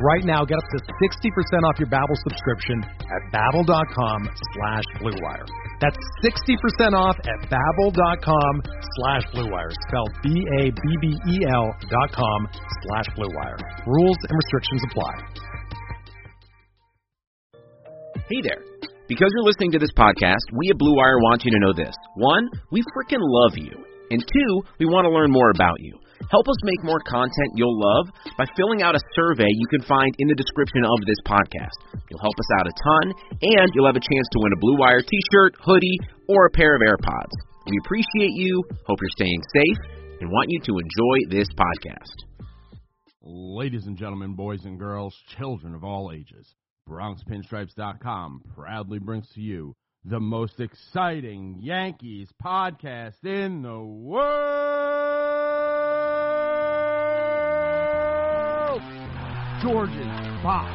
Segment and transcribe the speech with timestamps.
[0.00, 5.46] Right now, get up to 60% off your Babbel subscription at babbel.com slash bluewire.
[5.80, 8.62] That's 60% off at babbel.com
[8.94, 9.72] slash bluewire.
[9.88, 12.48] Spelled B-A-B-B-E-L dot com
[12.82, 13.58] slash bluewire.
[13.86, 15.14] Rules and restrictions apply.
[18.28, 18.62] Hey there.
[19.08, 21.94] Because you're listening to this podcast, we at Blue Wire want you to know this.
[22.16, 23.72] One, we freaking love you.
[24.10, 25.98] And two, we want to learn more about you.
[26.30, 30.12] Help us make more content you'll love by filling out a survey you can find
[30.18, 31.78] in the description of this podcast.
[32.10, 33.06] You'll help us out a ton,
[33.42, 36.50] and you'll have a chance to win a Blue Wire t shirt, hoodie, or a
[36.50, 37.32] pair of AirPods.
[37.66, 39.78] We appreciate you, hope you're staying safe,
[40.20, 42.16] and want you to enjoy this podcast.
[43.22, 46.54] Ladies and gentlemen, boys and girls, children of all ages,
[46.88, 49.74] BronxPinstripes.com proudly brings to you
[50.04, 55.57] the most exciting Yankees podcast in the world.
[59.60, 60.70] Goodness box.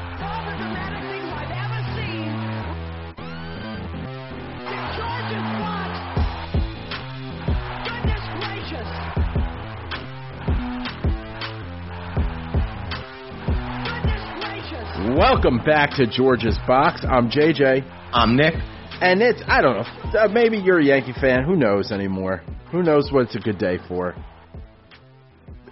[15.18, 17.06] Welcome back to George's Box.
[17.10, 17.84] I'm JJ.
[18.12, 18.56] I'm Nick.
[19.00, 21.46] And it's, I don't know, uh, maybe you're a Yankee fan.
[21.46, 22.42] Who knows anymore?
[22.72, 24.14] Who knows what it's a good day for?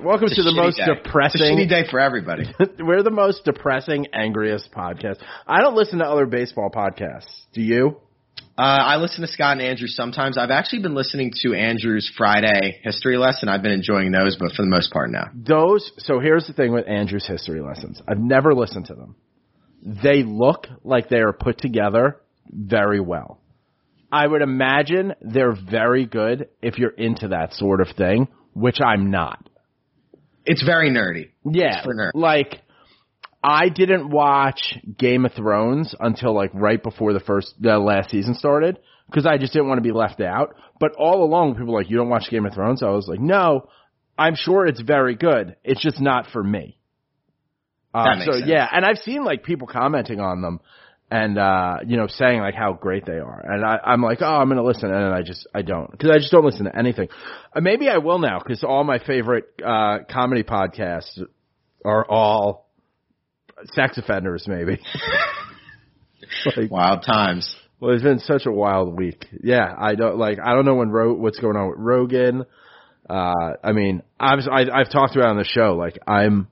[0.04, 0.86] Welcome to the most day.
[0.88, 1.58] It's a depressing.
[1.58, 2.46] shitty day for everybody.
[2.80, 5.18] We're the most depressing, angriest podcast.
[5.46, 7.30] I don't listen to other baseball podcasts.
[7.54, 7.98] Do you?
[8.58, 10.40] Uh, I listen to Scott and Andrew sometimes.
[10.40, 13.48] I've actually been listening to Andrew's Friday history lesson.
[13.48, 15.26] I've been enjoying those, but for the most part now.
[15.36, 18.02] Those, so here's the thing with Andrew's history lessons.
[18.08, 19.16] I've never listened to them.
[19.84, 23.40] They look like they are put together very well.
[24.12, 29.12] I would imagine they're very good if you're into that sort of thing, which I'm
[29.12, 29.48] not.
[30.52, 31.30] It's very nerdy.
[31.50, 32.12] Yeah, nerds.
[32.14, 32.62] like
[33.44, 38.34] I didn't watch Game of Thrones until like right before the first the last season
[38.36, 40.56] started because I just didn't want to be left out.
[40.80, 43.20] But all along, people were like, "You don't watch Game of Thrones?" I was like,
[43.20, 43.70] "No,
[44.18, 45.56] I'm sure it's very good.
[45.64, 46.78] It's just not for me."
[47.94, 48.46] Uh, That makes so sense.
[48.50, 50.60] yeah, and I've seen like people commenting on them
[51.12, 53.40] and uh you know saying like how great they are.
[53.46, 56.10] And I, i'm like oh i'm gonna listen and then i just i don't because
[56.10, 57.10] i just don't listen to anything.
[57.54, 61.20] Uh, maybe i will now because all my favorite uh comedy podcasts
[61.84, 62.70] are all
[63.74, 64.80] sex offenders maybe.
[66.56, 67.54] Like, Wild times.
[67.82, 69.26] well it's been such a wild week.
[69.44, 72.46] Yeah i don't like i don't know when Ro- what's going on with rogan.
[73.10, 76.48] Uh i mean i've I, i've talked about it on the show like i'm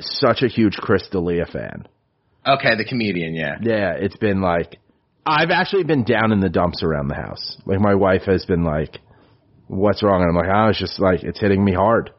[0.00, 1.86] such a huge chris D'Elia fan
[2.46, 3.56] Okay, the comedian, yeah.
[3.60, 4.78] yeah, it's been like
[5.26, 7.56] I've actually been down in the dumps around the house.
[7.66, 8.98] Like my wife has been like,
[9.66, 12.10] "What's wrong?" And I'm like, "Oh, it's just like it's hitting me hard."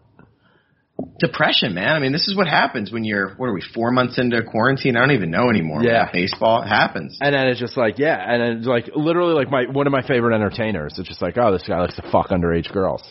[1.19, 1.95] Depression, man.
[1.95, 4.95] I mean, this is what happens when you're, what are we, four months into quarantine?
[4.95, 5.83] I don't even know anymore.
[5.83, 6.11] Yeah.
[6.13, 7.17] Baseball, it happens.
[7.19, 9.91] And then it's just like, yeah, and then it's like literally like my one of
[9.93, 10.95] my favorite entertainers.
[10.99, 13.01] It's just like, oh, this guy likes to fuck underage girls.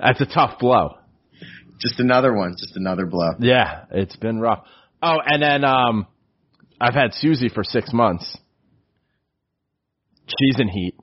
[0.00, 0.96] That's a tough blow.
[1.80, 3.30] Just another one, just another blow.
[3.38, 4.64] Yeah, it's been rough.
[5.02, 6.06] Oh, and then um,
[6.80, 8.36] I've had Susie for six months.
[10.26, 10.94] She's in heat.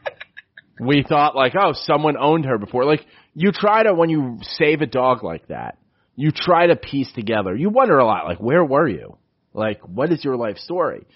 [0.80, 2.84] we thought like, oh, someone owned her before.
[2.84, 3.04] Like
[3.34, 5.78] you try to when you save a dog like that,
[6.16, 7.54] you try to piece together.
[7.54, 9.18] You wonder a lot, like, where were you?
[9.52, 11.06] Like, what is your life story?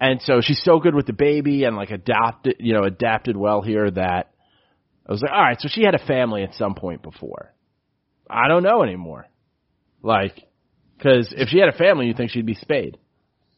[0.00, 3.60] And so she's so good with the baby and like adapted, you know, adapted well
[3.60, 4.32] here that
[5.06, 7.52] I was like, all right, so she had a family at some point before.
[8.28, 9.26] I don't know anymore.
[10.02, 10.40] Like,
[11.00, 12.98] because if she had a family, you'd think she'd be spayed.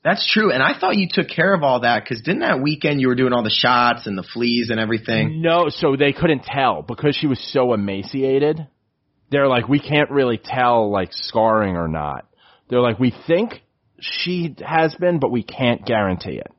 [0.05, 0.53] That's true.
[0.53, 3.15] And I thought you took care of all that because didn't that weekend you were
[3.15, 5.43] doing all the shots and the fleas and everything?
[5.43, 8.67] No, so they couldn't tell because she was so emaciated.
[9.31, 12.27] They're like, we can't really tell like scarring or not.
[12.69, 13.63] They're like, we think
[14.01, 16.51] she has been, but we can't guarantee it.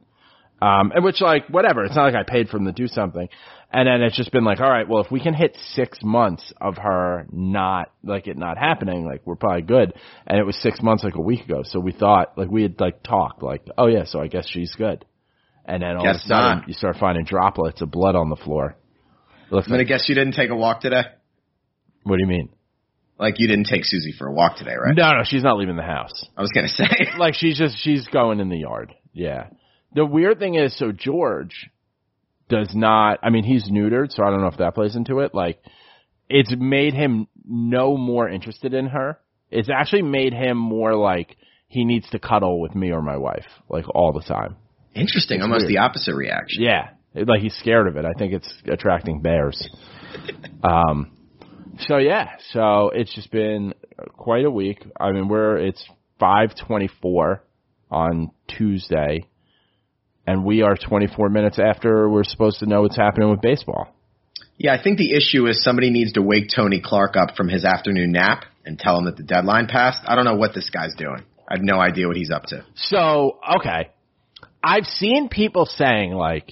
[0.62, 1.84] Um, and which like, whatever.
[1.84, 3.28] It's not like I paid for them to do something.
[3.74, 6.54] And then it's just been like, all right, well, if we can hit six months
[6.62, 9.94] of her not, like it not happening, like we're probably good.
[10.28, 11.64] And it was six months like a week ago.
[11.64, 14.72] So we thought, like we had like talked, like, oh yeah, so I guess she's
[14.78, 15.04] good.
[15.66, 16.68] And then all of a sudden not.
[16.68, 18.78] you start finding droplets of blood on the floor.
[19.48, 21.02] It looks I'm gonna guess you didn't take a walk today.
[22.04, 22.50] what do you mean?
[23.18, 24.96] Like you didn't take Susie for a walk today, right?
[24.96, 26.28] No, no, she's not leaving the house.
[26.38, 26.86] I was gonna say.
[27.18, 28.94] like she's just she's going in the yard.
[29.14, 29.48] Yeah.
[29.96, 31.70] The weird thing is, so George
[32.56, 33.20] does not.
[33.24, 35.34] I mean, he's neutered, so I don't know if that plays into it.
[35.34, 35.60] Like,
[36.30, 39.20] it's made him no more interested in her.
[39.52, 41.36] It's actually made him more like
[41.68, 44.56] he needs to cuddle with me or my wife, like all the time.
[44.96, 45.42] Interesting.
[45.42, 45.70] Almost weird.
[45.72, 46.64] the opposite reaction.
[46.64, 48.06] Yeah, It- like he's scared of it.
[48.06, 49.58] I think it's attracting bears.
[50.64, 51.12] Um,
[51.88, 53.74] so yeah, so it's just been
[54.16, 54.86] quite a week.
[55.00, 55.84] I mean, we're it's
[56.20, 57.44] five twenty four
[57.92, 59.26] on Tuesday,
[60.26, 63.94] and we are twenty four minutes after we're supposed to know what's happening with baseball.
[64.58, 67.66] Yeah, I think the issue is somebody needs to wake Tony Clark up from his
[67.66, 70.00] afternoon nap and tell him that the deadline passed.
[70.06, 71.24] I don't know what this guy's doing.
[71.48, 72.66] I have no idea what he's up to.
[72.76, 73.90] So okay,
[74.64, 76.52] I've seen people saying like.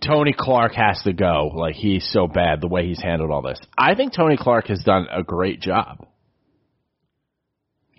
[0.00, 1.50] Tony Clark has to go.
[1.52, 3.58] Like he's so bad the way he's handled all this.
[3.76, 6.06] I think Tony Clark has done a great job.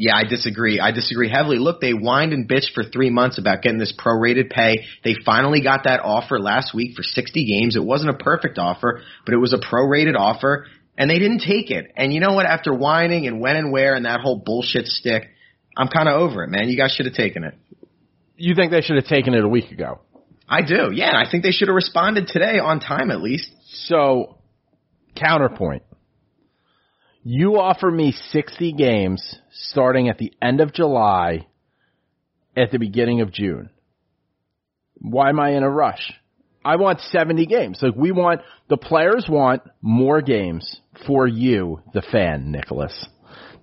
[0.01, 0.79] Yeah, I disagree.
[0.79, 1.57] I disagree heavily.
[1.57, 4.85] Look, they whined and bitched for three months about getting this prorated pay.
[5.03, 7.75] They finally got that offer last week for 60 games.
[7.75, 10.67] It wasn't a perfect offer, but it was a prorated offer,
[10.97, 11.91] and they didn't take it.
[11.97, 12.45] And you know what?
[12.45, 15.31] After whining and when and where and that whole bullshit stick,
[15.75, 16.69] I'm kind of over it, man.
[16.69, 17.55] You guys should have taken it.
[18.37, 19.99] You think they should have taken it a week ago?
[20.47, 20.91] I do.
[20.93, 23.51] Yeah, and I think they should have responded today on time at least.
[23.65, 24.37] So,
[25.17, 25.83] counterpoint.
[27.23, 31.47] You offer me 60 games starting at the end of July
[32.55, 33.69] at the beginning of June.
[34.95, 36.11] Why am I in a rush?
[36.63, 37.79] I want 70 games.
[37.81, 43.07] Like we want, the players want more games for you, the fan, Nicholas.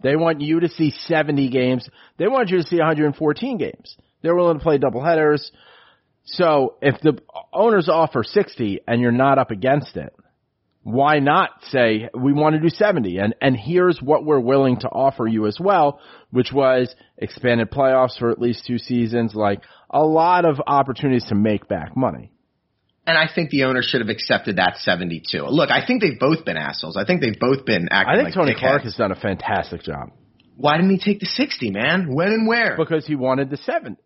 [0.03, 1.89] They want you to see 70 games.
[2.19, 3.97] They want you to see 114 games.
[4.23, 5.51] They're willing to play double headers.
[6.25, 7.19] So if the
[7.53, 10.13] owners offer 60 and you're not up against it,
[10.89, 14.89] why not say we want to do 70 and and here's what we're willing to
[14.89, 15.99] offer you as well
[16.31, 21.35] which was expanded playoffs for at least two seasons like a lot of opportunities to
[21.35, 22.31] make back money
[23.09, 25.43] And I think the owner should have accepted that 72.
[25.43, 26.97] Look, I think they've both been assholes.
[26.97, 28.59] I think they've both been acting I think like Tony dickheads.
[28.61, 30.11] Clark has done a fantastic job
[30.57, 32.15] Why didn't he take the 60, man?
[32.15, 32.77] When and where?
[32.77, 33.97] because he wanted the 70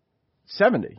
[0.47, 0.97] 70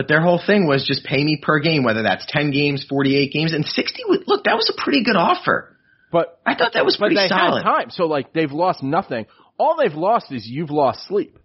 [0.00, 3.30] But their whole thing was just pay me per game, whether that's 10 games, 48
[3.34, 4.02] games, and 60.
[4.08, 5.76] was- Look, that was a pretty good offer.
[6.10, 7.62] but I thought that was but pretty they solid.
[7.62, 9.26] had time so like they've lost nothing
[9.58, 11.38] all they've lost is you've lost sleep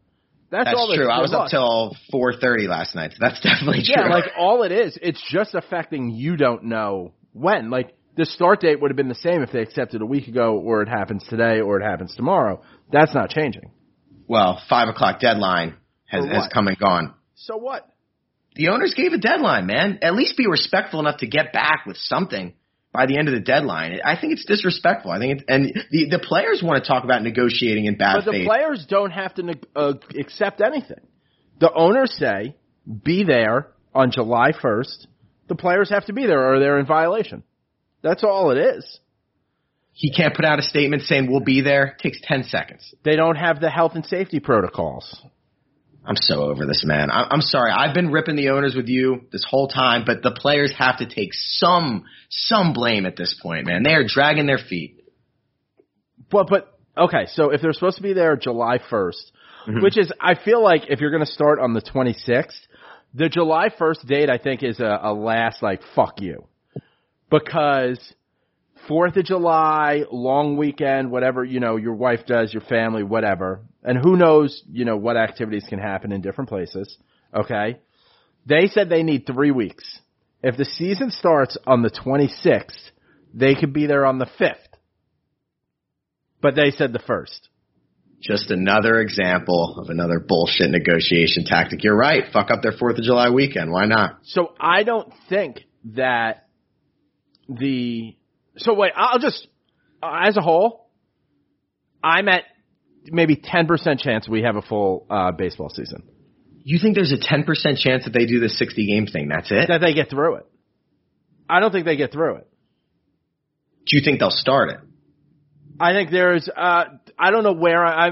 [0.49, 1.09] that's, That's all true.
[1.09, 1.51] I was up lost.
[1.51, 3.95] till 4:30 last night, so that's definitely true.
[3.97, 7.69] Yeah, like all it is, it's just affecting you don't know when.
[7.69, 10.57] Like the start date would have been the same if they accepted a week ago,
[10.57, 12.61] or it happens today, or it happens tomorrow.
[12.91, 13.71] That's not changing.
[14.27, 15.75] well, five o'clock deadline
[16.05, 17.13] has, has come and gone.
[17.33, 17.89] So what?
[18.55, 19.99] The owners gave a deadline, man.
[20.01, 22.53] At least be respectful enough to get back with something
[22.93, 23.99] by the end of the deadline.
[24.03, 25.11] I think it's disrespectful.
[25.11, 28.25] I think, it, and the the players want to talk about negotiating in bad faith.
[28.25, 28.47] But the faith.
[28.47, 31.01] players don't have to neg- uh, accept anything.
[31.59, 32.55] The owners say,
[33.03, 35.07] "Be there on July 1st."
[35.47, 37.43] The players have to be there, or they're in violation.
[38.01, 38.99] That's all it is.
[39.97, 41.85] he can't put out a statement saying we'll be there.
[41.87, 42.93] It takes 10 seconds.
[43.03, 45.21] They don't have the health and safety protocols.
[46.07, 47.09] I'm so over this, man.
[47.09, 47.71] I, I'm sorry.
[47.71, 51.07] I've been ripping the owners with you this whole time, but the players have to
[51.07, 53.83] take some some blame at this point, man.
[53.83, 55.03] They are dragging their feet.
[56.29, 59.13] But but okay, so if they're supposed to be there July 1st,
[59.67, 59.81] mm-hmm.
[59.81, 62.53] which is I feel like if you're going to start on the 26th,
[63.13, 66.45] the July 1st date I think is a, a last like fuck you.
[67.29, 67.99] Because
[68.87, 73.61] 4th of July, long weekend, whatever, you know, your wife does, your family, whatever.
[73.85, 76.97] And who knows, you know, what activities can happen in different places.
[77.33, 77.79] Okay?
[78.45, 79.99] They said they need 3 weeks.
[80.41, 82.91] If the season starts on the 26th,
[83.33, 84.55] they could be there on the 5th.
[86.41, 87.49] But they said the first.
[88.21, 91.83] Just another example of another bullshit negotiation tactic.
[91.83, 92.23] You're right.
[92.33, 93.71] Fuck up their 4th of July weekend.
[93.71, 94.19] Why not?
[94.23, 95.61] So I don't think
[95.93, 96.47] that
[97.47, 98.15] the
[98.57, 99.47] so wait, I'll just
[100.01, 100.89] as a whole,
[102.03, 102.43] I'm at
[103.11, 106.03] maybe 10% chance we have a full uh, baseball season.
[106.63, 107.45] You think there's a 10%
[107.77, 109.29] chance that they do the 60 game thing?
[109.29, 109.67] That's it?
[109.67, 110.45] That they get through it.
[111.47, 112.47] I don't think they get through it.
[113.85, 114.79] Do you think they'll start it?
[115.79, 116.85] I think there's uh
[117.19, 118.11] I don't know where I I,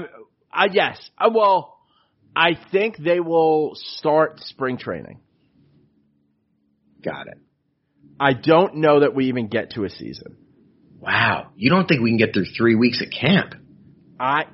[0.52, 0.98] I yes.
[1.18, 1.76] Uh, well,
[2.36, 5.20] I think they will start spring training.
[7.02, 7.38] Got it.
[8.18, 10.36] I don't know that we even get to a season.
[11.00, 11.50] Wow.
[11.56, 13.54] You don't think we can get through three weeks at camp?
[14.18, 14.44] I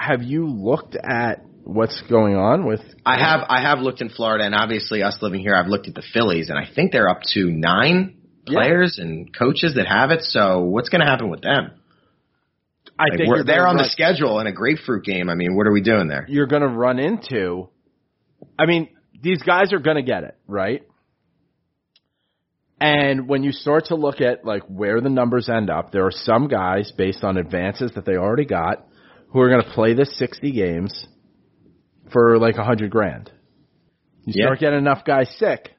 [0.00, 4.44] have you looked at what's going on with I have I have looked in Florida,
[4.44, 7.20] and obviously us living here, I've looked at the Phillies, and I think they're up
[7.34, 8.16] to nine
[8.46, 8.54] Yeah.
[8.60, 10.22] players and coaches that have it.
[10.22, 11.72] So what's going to happen with them?
[12.98, 15.28] I Like, think they're on the schedule in a grapefruit game.
[15.28, 16.24] I mean, what are we doing there?
[16.28, 17.68] you're going to run into.
[18.58, 18.88] I mean,
[19.22, 20.82] these guys are going to get it, right?
[22.80, 26.10] And when you start to look at like where the numbers end up, there are
[26.12, 28.86] some guys based on advances that they already got
[29.32, 31.06] who are going to play this 60 games
[32.12, 33.30] for like a hundred grand.
[34.24, 34.46] You Yeah.
[34.46, 35.72] start getting enough guys sick.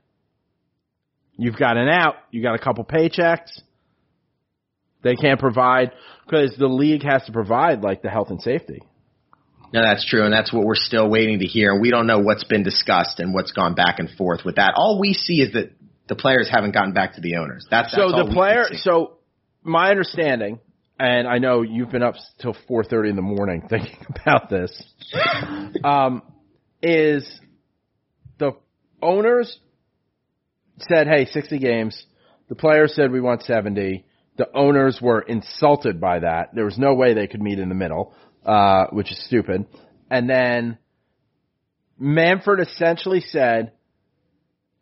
[1.38, 2.16] You've got an out.
[2.32, 3.50] You got a couple paychecks.
[5.04, 5.92] They can't provide
[6.26, 8.82] because the league has to provide like the health and safety.
[9.74, 11.80] No, that's true, and that's what we're still waiting to hear.
[11.80, 14.74] We don't know what's been discussed and what's gone back and forth with that.
[14.76, 15.72] All we see is that
[16.10, 17.66] the players haven't gotten back to the owners.
[17.72, 18.66] That's, so that's all the player.
[18.74, 19.14] So
[19.64, 20.60] my understanding,
[21.02, 24.72] and I know you've been up till four thirty in the morning thinking about this,
[25.84, 26.22] um,
[26.82, 27.28] is
[28.38, 28.52] the
[29.02, 29.60] owners
[30.78, 32.06] said, "Hey, sixty games."
[32.50, 34.06] The players said, "We want 70.
[34.38, 36.50] The owners were insulted by that.
[36.54, 38.14] There was no way they could meet in the middle,
[38.46, 39.66] uh, which is stupid.
[40.10, 40.78] And then
[41.98, 43.72] Manfred essentially said,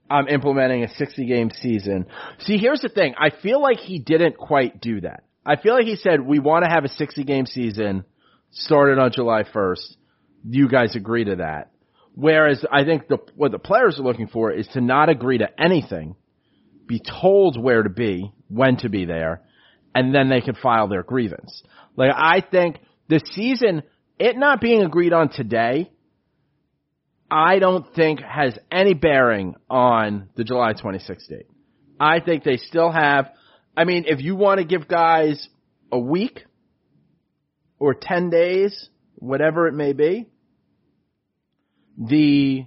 [0.09, 2.07] I'm implementing a 60 game season.
[2.39, 3.13] See, here's the thing.
[3.17, 5.23] I feel like he didn't quite do that.
[5.45, 8.03] I feel like he said, we want to have a 60 game season
[8.51, 9.95] started on July 1st.
[10.47, 11.71] You guys agree to that.
[12.15, 15.47] Whereas I think the, what the players are looking for is to not agree to
[15.61, 16.15] anything,
[16.85, 19.41] be told where to be, when to be there,
[19.95, 21.63] and then they can file their grievance.
[21.95, 23.83] Like I think the season,
[24.19, 25.91] it not being agreed on today,
[27.31, 31.47] I don't think has any bearing on the July 26th date.
[31.99, 33.29] I think they still have,
[33.79, 35.47] I mean, if you want to give guys
[35.91, 36.43] a week
[37.79, 40.27] or 10 days, whatever it may be,
[41.97, 42.65] the,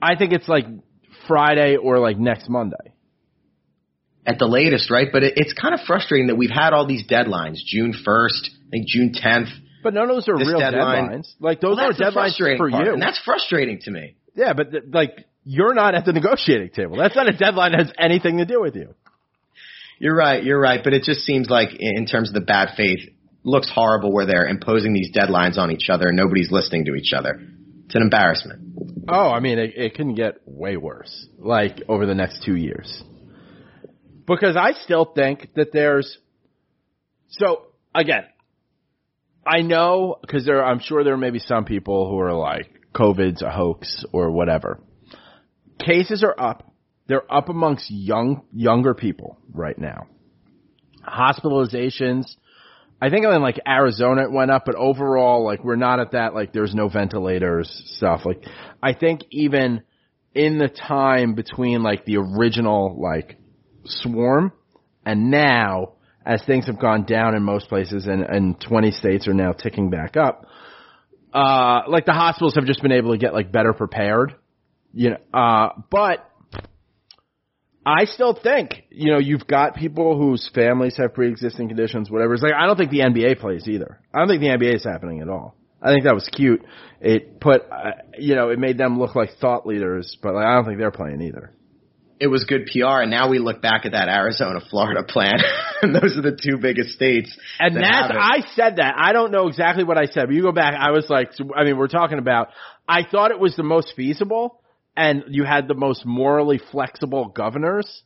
[0.00, 0.66] I think it's like
[1.26, 2.76] Friday or like next Monday.
[4.26, 5.08] at the latest, right?
[5.10, 8.70] But it, it's kind of frustrating that we've had all these deadlines: June first, I
[8.70, 9.48] think June tenth.
[9.82, 11.28] But none of those are real deadline- deadlines.
[11.40, 12.92] Like those Well, are deadlines for part, you.
[12.92, 14.16] and that's frustrating to me.
[14.34, 16.96] yeah, but th- like you're not at the negotiating table.
[16.96, 18.94] That's not a deadline that has anything to do with you.
[19.98, 20.42] You're right.
[20.42, 20.80] You're right.
[20.82, 23.00] But it just seems like, in terms of the bad faith,
[23.44, 27.12] looks horrible where they're imposing these deadlines on each other and nobody's listening to each
[27.16, 27.40] other.
[27.86, 28.60] It's an embarrassment.
[29.08, 33.02] Oh, I mean, it, it can get way worse, like over the next two years.
[34.26, 36.18] Because I still think that there's,
[37.28, 38.24] so again,
[39.46, 43.42] I know, because there, I'm sure there may be some people who are like, COVID's
[43.42, 44.80] a hoax or whatever.
[45.78, 46.72] Cases are up.
[47.08, 50.06] They're up amongst young, younger people right now.
[51.06, 52.24] Hospitalizations,
[53.00, 56.34] I think in like Arizona it went up, but overall, like we're not at that,
[56.34, 58.22] like there's no ventilators stuff.
[58.24, 58.42] Like
[58.82, 59.82] I think even
[60.34, 63.38] in the time between like the original like
[63.84, 64.52] swarm
[65.04, 65.92] and now,
[66.24, 69.90] as things have gone down in most places and, and 20 states are now ticking
[69.90, 70.44] back up,
[71.32, 74.34] uh, like the hospitals have just been able to get like better prepared,
[74.92, 76.28] you know, uh, but
[77.86, 82.34] I still think, you know, you've got people whose families have pre-existing conditions, whatever.
[82.34, 84.00] It's like, I don't think the NBA plays either.
[84.12, 85.54] I don't think the NBA is happening at all.
[85.80, 86.64] I think that was cute.
[87.00, 90.56] It put, uh, you know, it made them look like thought leaders, but like, I
[90.56, 91.52] don't think they're playing either.
[92.18, 95.34] It was good PR, and now we look back at that Arizona Florida plan,
[95.82, 97.38] and those are the two biggest states.
[97.60, 98.94] And that that's I said that.
[98.96, 101.62] I don't know exactly what I said, but you go back, I was like, I
[101.62, 102.48] mean, we're talking about,
[102.88, 104.60] I thought it was the most feasible,
[104.96, 108.02] and you had the most morally flexible governors.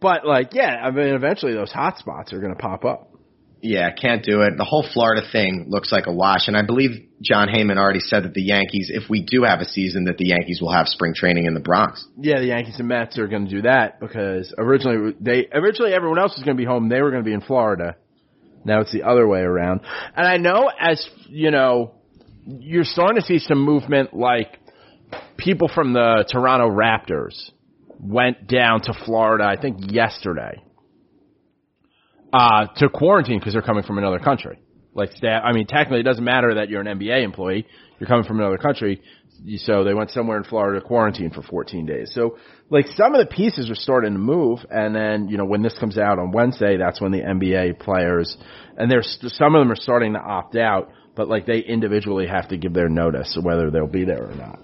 [0.00, 3.12] But like, yeah, I mean, eventually those hot spots are going to pop up.
[3.60, 4.56] Yeah, can't do it.
[4.56, 8.22] The whole Florida thing looks like a wash, and I believe Jon Heyman already said
[8.22, 11.12] that the Yankees, if we do have a season, that the Yankees will have spring
[11.12, 12.06] training in the Bronx.
[12.16, 16.20] Yeah, the Yankees and Mets are going to do that because originally they originally everyone
[16.20, 16.88] else was going to be home.
[16.88, 17.96] They were going to be in Florida.
[18.64, 19.80] Now it's the other way around.
[20.14, 21.94] And I know as you know,
[22.46, 24.56] you're starting to see some movement like
[25.36, 27.50] people from the Toronto Raptors
[28.00, 30.62] went down to Florida I think yesterday.
[32.32, 34.58] Uh to quarantine because they're coming from another country.
[34.94, 37.66] Like staff, I mean technically it doesn't matter that you're an NBA employee,
[37.98, 39.02] you're coming from another country.
[39.58, 42.10] So they went somewhere in Florida to quarantine for 14 days.
[42.12, 42.38] So
[42.70, 45.78] like some of the pieces are starting to move, and then you know when this
[45.78, 48.36] comes out on Wednesday, that's when the NBA players
[48.76, 52.48] and there's some of them are starting to opt out, but like they individually have
[52.48, 54.58] to give their notice whether they'll be there or not.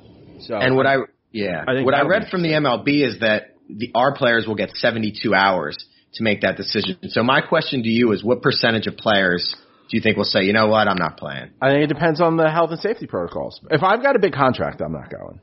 [0.46, 0.96] So And what I
[1.32, 4.70] yeah, I what I read from the MLB is that the our players will get
[4.70, 5.76] 72 hours
[6.14, 6.98] to make that decision.
[7.08, 9.56] So my question to you is, what percentage of players
[9.90, 11.50] do you think will say, you know what, I'm not playing?
[11.60, 13.60] I think it depends on the health and safety protocols.
[13.70, 15.40] If I've got a big contract, I'm not going.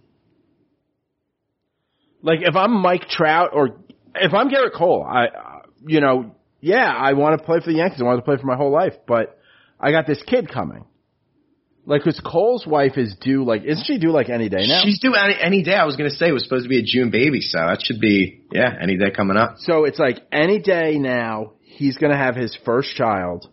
[2.21, 3.79] Like if I'm Mike Trout or
[4.15, 7.77] if I'm Gerrit Cole, I, uh, you know, yeah, I want to play for the
[7.77, 7.99] Yankees.
[8.01, 9.39] I want to play for my whole life, but
[9.79, 10.85] I got this kid coming.
[11.91, 14.79] Like, cause Cole's wife is due, like, isn't she due like any day now?
[14.81, 15.73] She's due any, any day.
[15.73, 17.81] I was going to say it was supposed to be a June baby, so that
[17.83, 19.55] should be yeah, any day coming up.
[19.57, 23.49] So it's like any day now, he's going to have his first child,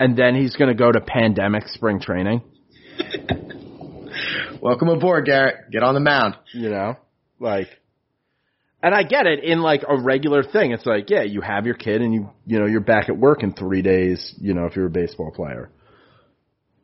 [0.00, 2.42] and then he's going to go to pandemic spring training.
[4.60, 5.70] Welcome aboard, Gerrit.
[5.70, 6.34] Get on the mound.
[6.52, 6.96] You know,
[7.38, 7.68] like,
[8.82, 10.72] and I get it in like a regular thing.
[10.72, 13.44] It's like, yeah, you have your kid, and you you know you're back at work
[13.44, 14.34] in three days.
[14.40, 15.70] You know, if you're a baseball player,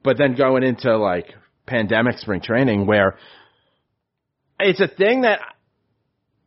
[0.05, 1.35] but then going into like
[1.67, 3.17] pandemic spring training where
[4.61, 5.41] it's a thing that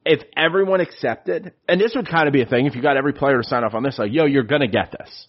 [0.06, 3.14] if everyone accepted, and this would kind of be a thing if you got every
[3.14, 5.28] player to sign off on this, like, yo, you're gonna get this.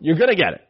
[0.00, 0.68] You're gonna get it.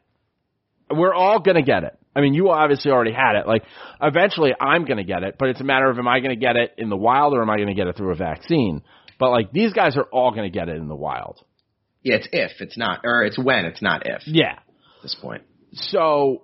[0.91, 1.99] We're all gonna get it.
[2.15, 3.49] I mean, you obviously already had it.
[3.49, 3.65] Like,
[4.01, 6.75] eventually I'm gonna get it, but it's a matter of am I gonna get it
[6.79, 8.83] in the wild or am I gonna get it through a vaccine?
[9.19, 11.41] But like, these guys are all gonna get it in the wild.
[12.03, 14.23] Yeah, it's if it's not, or it's when it's not if.
[14.27, 14.53] Yeah.
[14.53, 15.43] At this point.
[15.73, 16.43] So,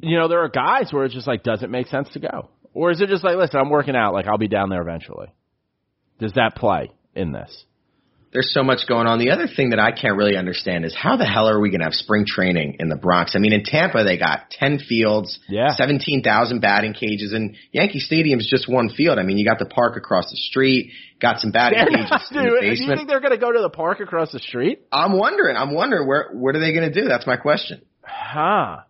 [0.00, 2.50] you know, there are guys where it's just like, does it make sense to go?
[2.74, 5.28] Or is it just like, listen, I'm working out, like I'll be down there eventually?
[6.18, 7.64] Does that play in this?
[8.32, 9.18] There's so much going on.
[9.18, 11.78] The other thing that I can't really understand is how the hell are we going
[11.80, 13.32] to have spring training in the Bronx?
[13.34, 15.68] I mean, in Tampa they got 10 fields, Yeah.
[15.74, 19.18] 17,000 batting cages, and Yankee Stadium's just one field.
[19.18, 22.30] I mean, you got the park across the street, got some batting They're cages not
[22.32, 24.40] in the doing- do you think they're going to go to the park across the
[24.40, 24.82] street?
[24.92, 25.56] I'm wondering.
[25.56, 27.08] I'm wondering where what are they going to do?
[27.08, 27.80] That's my question.
[28.02, 28.80] Huh.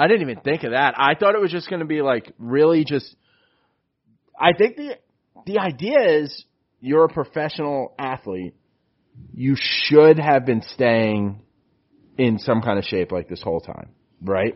[0.00, 0.94] I didn't even think of that.
[0.96, 3.14] I thought it was just going to be like really just.
[4.38, 4.96] I think the
[5.44, 6.44] the idea is
[6.80, 8.54] you're a professional athlete.
[9.34, 11.42] You should have been staying
[12.16, 13.90] in some kind of shape like this whole time,
[14.22, 14.54] right?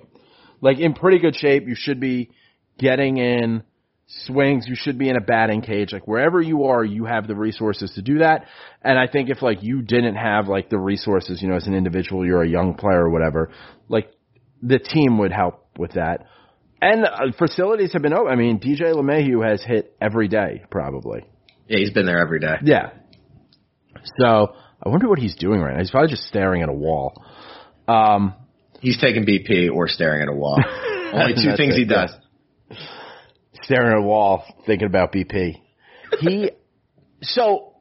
[0.62, 1.64] Like in pretty good shape.
[1.68, 2.31] You should be
[2.79, 3.64] getting in
[4.25, 4.64] swings.
[4.66, 5.92] You should be in a batting cage.
[5.92, 8.47] Like wherever you are, you have the resources to do that.
[8.81, 11.75] And I think if like you didn't have like the resources, you know, as an
[11.75, 13.51] individual, you're a young player or whatever,
[13.90, 14.11] like
[14.66, 16.27] the team would help with that.
[16.81, 18.33] And uh, facilities have been open.
[18.33, 21.24] I mean, DJ LeMahieu has hit every day, probably.
[21.68, 22.57] Yeah, he's been there every day.
[22.62, 22.90] Yeah.
[24.18, 25.81] So I wonder what he's doing right now.
[25.81, 27.22] He's probably just staring at a wall.
[27.88, 28.35] Um,
[28.85, 30.62] He's taking BP or staring at a wall.
[31.14, 32.14] Only two things it, he does.
[33.62, 35.55] staring at a wall, thinking about BP.
[36.20, 36.50] He,
[37.22, 37.72] so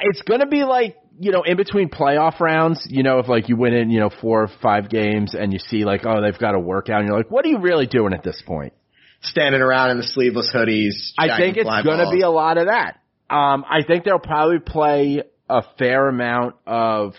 [0.00, 2.86] it's going to be like you know in between playoff rounds.
[2.88, 5.58] You know, if like you win in you know four or five games and you
[5.58, 8.12] see like oh they've got a workout, and you're like, what are you really doing
[8.12, 8.72] at this point?
[9.20, 11.12] Standing around in the sleeveless hoodies.
[11.18, 13.00] I think it's going to be a lot of that.
[13.28, 17.14] Um, I think they'll probably play a fair amount of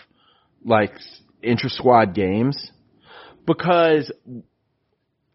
[0.63, 0.91] like
[1.43, 2.71] inter squad games
[3.45, 4.11] because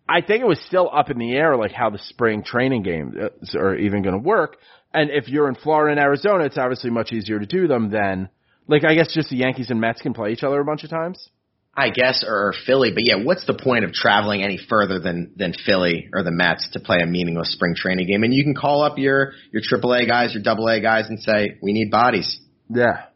[0.08, 3.14] I think it was still up in the air like how the spring training games
[3.54, 4.58] are even going to work.
[4.92, 8.28] And if you're in Florida and Arizona, it's obviously much easier to do them than
[8.66, 10.90] like I guess just the Yankees and Mets can play each other a bunch of
[10.90, 11.28] times.
[11.76, 12.92] I guess, or Philly.
[12.94, 16.70] But yeah, what's the point of traveling any further than than Philly or the Mets
[16.74, 18.22] to play a meaningless spring training game?
[18.22, 21.72] And you can call up your your AAA guys, your AA guys, and say we
[21.72, 22.40] need bodies.
[22.70, 23.06] Yeah.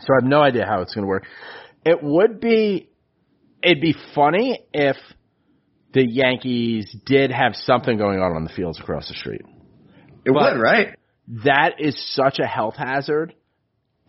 [0.00, 1.24] So I have no idea how it's going to work.
[1.84, 2.88] It would be,
[3.62, 4.96] it'd be funny if
[5.92, 9.42] the Yankees did have something going on on the fields across the street.
[10.24, 10.94] It But- would, right?
[11.44, 13.34] That is such a health hazard.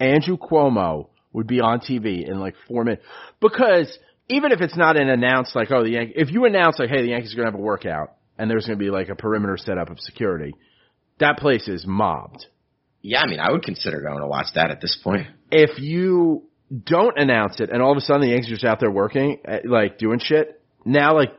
[0.01, 3.03] Andrew Cuomo would be on TV in like four minutes
[3.39, 6.89] because even if it's not an announced like oh the Yankees, if you announce like
[6.89, 9.09] hey the Yankees are going to have a workout and there's going to be like
[9.09, 10.53] a perimeter set up of security,
[11.19, 12.45] that place is mobbed.
[13.01, 15.27] Yeah, I mean, I would consider going to watch that at this point.
[15.51, 16.43] if you
[16.85, 19.39] don't announce it and all of a sudden the Yankees are just out there working,
[19.45, 21.33] eh, like doing shit, now like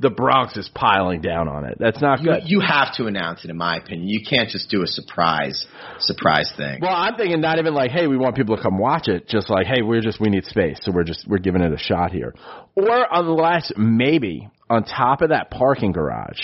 [0.00, 1.76] the Bronx is piling down on it.
[1.78, 2.42] That's not You, good.
[2.46, 4.08] you have to announce it, in my opinion.
[4.08, 5.66] You can't just do a surprise
[5.98, 6.78] surprise thing.
[6.80, 9.28] well, I'm thinking not even like, hey, we want people to come watch it.
[9.28, 11.78] Just like, hey, we're just we need space, so we're just we're giving it a
[11.78, 12.34] shot here.
[12.74, 16.40] Or unless maybe on top of that parking garage,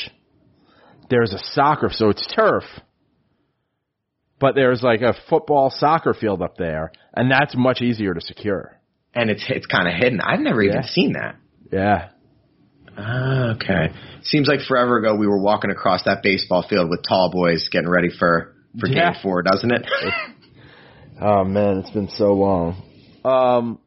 [1.09, 2.65] there's a soccer, so it's turf.
[4.39, 8.79] But there's like a football soccer field up there, and that's much easier to secure.
[9.15, 10.21] And it's it's kind of hidden.
[10.21, 11.37] I've never even seen that.
[11.73, 12.11] Yeah.
[12.99, 13.93] Ah, okay.
[14.23, 17.89] Seems like forever ago we were walking across that baseball field with tall boys getting
[17.89, 19.13] ready for for Yeah.
[19.13, 19.87] game four, doesn't it?
[21.19, 22.77] Oh man, it's been so long.
[23.25, 23.79] Um,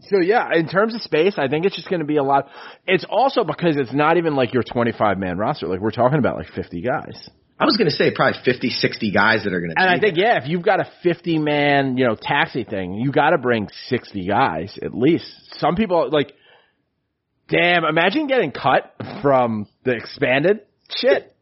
[0.00, 2.48] so yeah, in terms of space, I think it's just going to be a lot.
[2.86, 5.66] It's also because it's not even like your 25 man roster.
[5.66, 7.28] Like we're talking about like 50 guys.
[7.58, 9.80] I was going to say probably 50, 60 guys that are going to.
[9.80, 13.12] And I think yeah, if you've got a 50 man, you know, taxi thing, you
[13.12, 15.24] got to bring 60 guys at least.
[15.58, 16.32] Some people like,
[17.50, 21.34] damn, imagine getting cut from the expanded shit.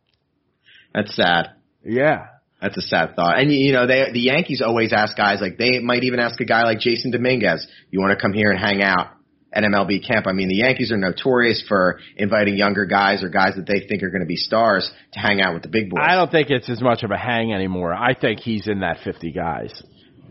[0.94, 1.50] that's sad.
[1.84, 2.26] Yeah.
[2.60, 3.38] That's a sad thought.
[3.38, 6.44] And you know, they the Yankees always ask guys like they might even ask a
[6.44, 9.10] guy like Jasson Dominguez, "You want to come here and hang out
[9.52, 13.54] at MLB camp?" I mean, the Yankees are notorious for inviting younger guys or guys
[13.54, 16.00] that they think are going to be stars to hang out with the big boys.
[16.02, 17.94] I don't think it's as much of a hang anymore.
[17.94, 19.80] I think he's in that 50 guys.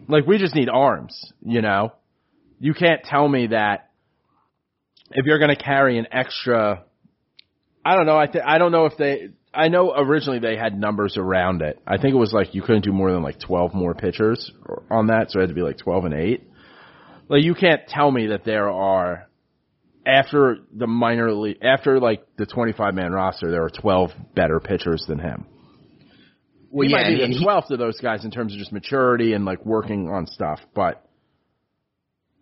[0.10, 1.94] Like we just need arms, you know.
[2.60, 3.87] You can't tell me that
[5.12, 6.84] if you're going to carry an extra
[7.86, 8.18] I don't know.
[8.18, 11.80] I th- I don't know if they I know originally they had numbers around it.
[11.88, 14.52] I think it was like you couldn't do more than like 12 more pitchers
[14.92, 16.44] on that, so it had to be like 12 and 8.
[17.30, 19.28] Like you can't tell me that there are
[20.06, 25.04] after the minor league after like the 25 man roster there are 12 better pitchers
[25.08, 25.46] than him.
[26.70, 28.72] well, he yeah, might be the he- 12th of those guys in terms of just
[28.74, 31.06] maturity and like working on stuff, but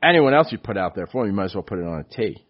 [0.03, 1.99] anyone else you put out there for him, you might as well put it on
[1.99, 2.43] a T.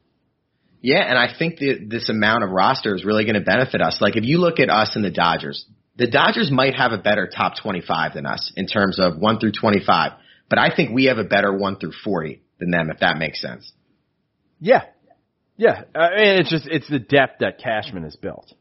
[0.86, 3.98] Yeah, and I think that this amount of roster is really going to benefit us.
[4.00, 7.28] Like if you look at us and the Dodgers, the Dodgers might have a better
[7.28, 10.12] top 25 than us in terms of 1 through 25,
[10.48, 13.42] but I think we have a better 1 through 40 than them if that makes
[13.42, 13.74] sense.
[14.60, 14.84] Yeah.
[15.58, 15.86] Yeah.
[15.96, 18.54] Uh, I mean, it's just, it's the depth that Cashman has built.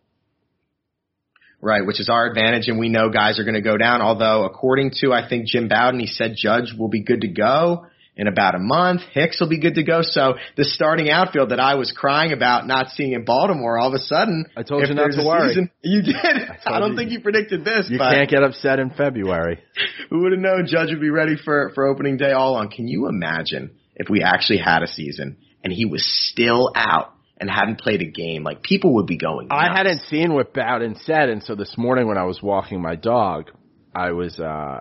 [1.60, 4.44] Right, which is our advantage and we know guys are going to go down, although
[4.46, 7.84] according to I think Jim Bowden, he said Judge will be good to go
[8.16, 9.00] in about a month.
[9.12, 10.00] Hicks will be good to go.
[10.02, 13.94] So the starting outfield that I was crying about not seeing in Baltimore, all of
[13.94, 15.48] a sudden, I told you not to worry.
[15.48, 16.14] season- you did.
[16.16, 16.96] I, told don't you.
[16.96, 19.60] think you predicted this, You can't get upset in February.
[20.10, 22.68] who would have known Judge would be ready for for opening day all on?
[22.68, 27.50] Can you imagine if we actually had a season and he was still out and
[27.50, 28.44] hadn't played a game?
[28.44, 29.48] Like people would be going.
[29.50, 32.94] I hadn't seen what Bowden said, and so this morning when I was walking my
[32.96, 33.50] dog,
[33.94, 34.80] I was, uh,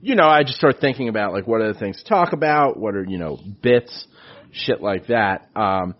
[0.00, 2.78] you know, I just started thinking about like what are the things to talk about,
[2.78, 4.06] what are you know bits,
[4.52, 5.48] shit like that.
[5.56, 5.94] Um,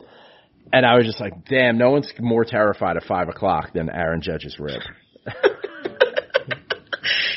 [0.72, 4.20] and I was just like, damn, no one's more terrified of five o'clock than Aaron
[4.20, 4.82] Judge's rib.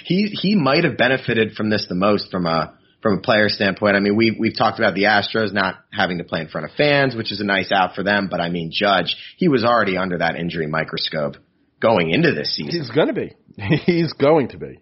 [0.06, 3.96] he he might have benefited from this the most from a from a player standpoint.
[3.96, 6.76] I mean, we we've talked about the Astros not having to play in front of
[6.76, 8.28] fans, which is a nice out for them.
[8.30, 11.38] But I mean, Judge, he was already under that injury microscope
[11.82, 13.34] going into this season, He's gonna be.
[13.86, 14.80] He's going to be.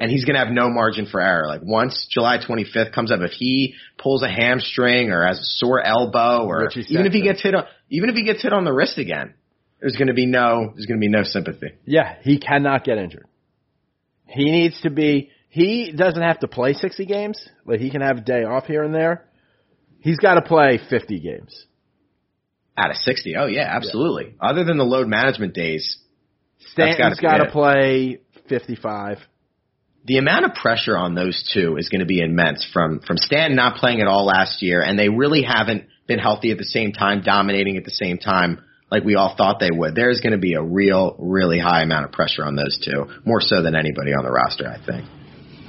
[0.00, 1.46] And he's going to have no margin for error.
[1.46, 5.80] Like once July 25th comes up, if he pulls a hamstring or has a sore
[5.80, 8.42] elbow, or Which he said even if he gets hit on even if he gets
[8.42, 9.34] hit on the wrist again,
[9.78, 11.72] there's going to be no there's going to be no sympathy.
[11.84, 13.26] Yeah, he cannot get injured.
[14.26, 15.30] He needs to be.
[15.50, 17.40] He doesn't have to play 60 games.
[17.66, 19.26] Like he can have a day off here and there.
[19.98, 21.66] He's got to play 50 games.
[22.76, 24.34] Out of 60, oh yeah, absolutely.
[24.40, 25.98] Other than the load management days,
[26.72, 29.18] Stanton's got to play 55.
[30.04, 33.56] The amount of pressure on those two is going to be immense from from Stanton
[33.56, 36.92] not playing at all last year, and they really haven't been healthy at the same
[36.92, 39.94] time, dominating at the same time like we all thought they would.
[39.94, 43.40] There's going to be a real, really high amount of pressure on those two, more
[43.40, 45.08] so than anybody on the roster, I think.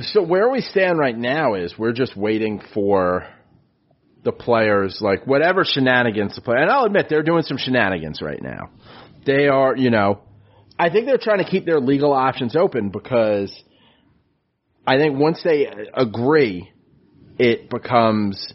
[0.02, 3.28] So where we stand right now is we're just waiting for
[4.24, 6.56] the players, like whatever shenanigans to play.
[6.58, 8.72] And I'll admit they're doing some shenanigans right now.
[9.26, 10.22] They are, you know,
[10.80, 13.52] I think they're trying to keep their legal options open because
[14.86, 16.72] I think once they agree,
[17.38, 18.54] it becomes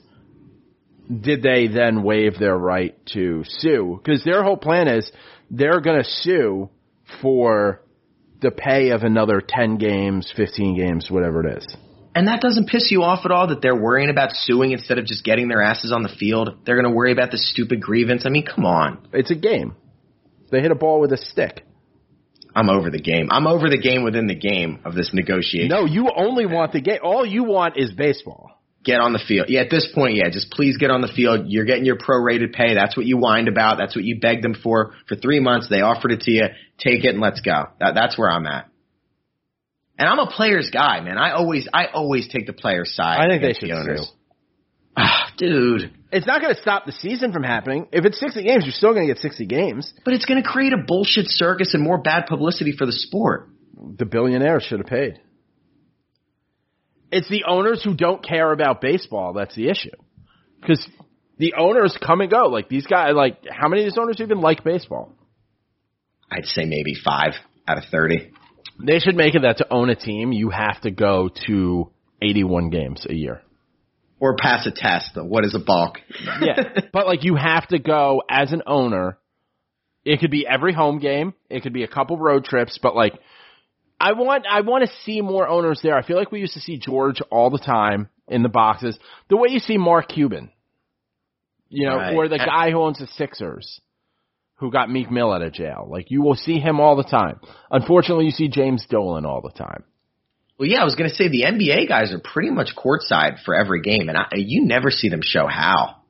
[1.08, 4.00] did they then waive their right to sue?
[4.02, 5.10] Because their whole plan is
[5.50, 6.68] they're going to sue
[7.22, 7.82] for
[8.40, 11.76] the pay of another 10 games, 15 games, whatever it is.
[12.14, 15.04] And that doesn't piss you off at all that they're worrying about suing instead of
[15.04, 16.58] just getting their asses on the field.
[16.64, 18.24] They're going to worry about the stupid grievance.
[18.24, 19.06] I mean, come on.
[19.12, 19.76] It's a game.
[20.50, 21.65] They hit a ball with a stick.
[22.56, 23.28] I'm over the game.
[23.30, 25.68] I'm over the game within the game of this negotiation.
[25.68, 27.00] No, you only want the game.
[27.02, 28.50] All you want is baseball.
[28.82, 29.46] get on the field.
[29.50, 31.46] Yeah, at this point, yeah, just please get on the field.
[31.48, 32.74] You're getting your prorated pay.
[32.74, 33.76] That's what you whined about.
[33.76, 35.68] That's what you begged them for for three months.
[35.68, 36.44] They offered it to you.
[36.78, 37.66] Take it and let's go.
[37.78, 38.68] That, that's where I'm at.
[39.98, 41.18] And I'm a player's guy, man.
[41.18, 43.18] I always, I always take the player's side.
[43.18, 44.00] I think they should the owners.
[44.00, 44.15] sue.
[44.96, 45.92] Ah, dude.
[46.10, 47.88] It's not going to stop the season from happening.
[47.92, 49.92] If it's 60 games, you're still going to get 60 games.
[50.04, 53.48] But it's going to create a bullshit circus and more bad publicity for the sport.
[53.98, 55.20] The billionaires should have paid.
[57.12, 59.90] It's the owners who don't care about baseball that's the issue.
[60.60, 60.86] Because
[61.38, 62.46] the owners come and go.
[62.46, 65.12] Like these guys, like how many of these owners even like baseball?
[66.30, 67.34] I'd say maybe five
[67.68, 68.32] out of 30.
[68.84, 72.70] They should make it that to own a team, you have to go to 81
[72.70, 73.42] games a year.
[74.18, 75.10] Or pass a test.
[75.14, 75.98] Though, what is a balk?
[76.40, 76.62] Yeah.
[76.92, 79.18] but like you have to go as an owner.
[80.04, 81.34] It could be every home game.
[81.50, 83.12] It could be a couple road trips, but like
[84.00, 85.96] I want I want to see more owners there.
[85.96, 88.96] I feel like we used to see George all the time in the boxes,
[89.28, 90.50] the way you see Mark Cuban,
[91.68, 92.14] you know, Right.
[92.14, 93.80] or the guy who owns the Sixers,
[94.56, 95.86] who got Meek Mill out of jail.
[95.90, 97.40] Like you will see him all the time.
[97.70, 99.84] Unfortunately, you see James Dolan all the time.
[100.58, 103.54] Well, yeah, I was going to say the NBA guys are pretty much courtside for
[103.54, 106.02] every game, and I, you never see them show Hal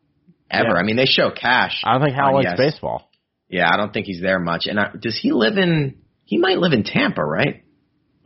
[0.50, 0.68] ever.
[0.68, 0.74] Yeah.
[0.74, 1.82] I mean, they show Cash.
[1.85, 2.72] I don't think Hal on likes yes.
[2.72, 3.11] baseball.
[3.48, 4.66] Yeah, I don't think he's there much.
[4.66, 5.98] And I, does he live in?
[6.24, 7.64] He might live in Tampa, right?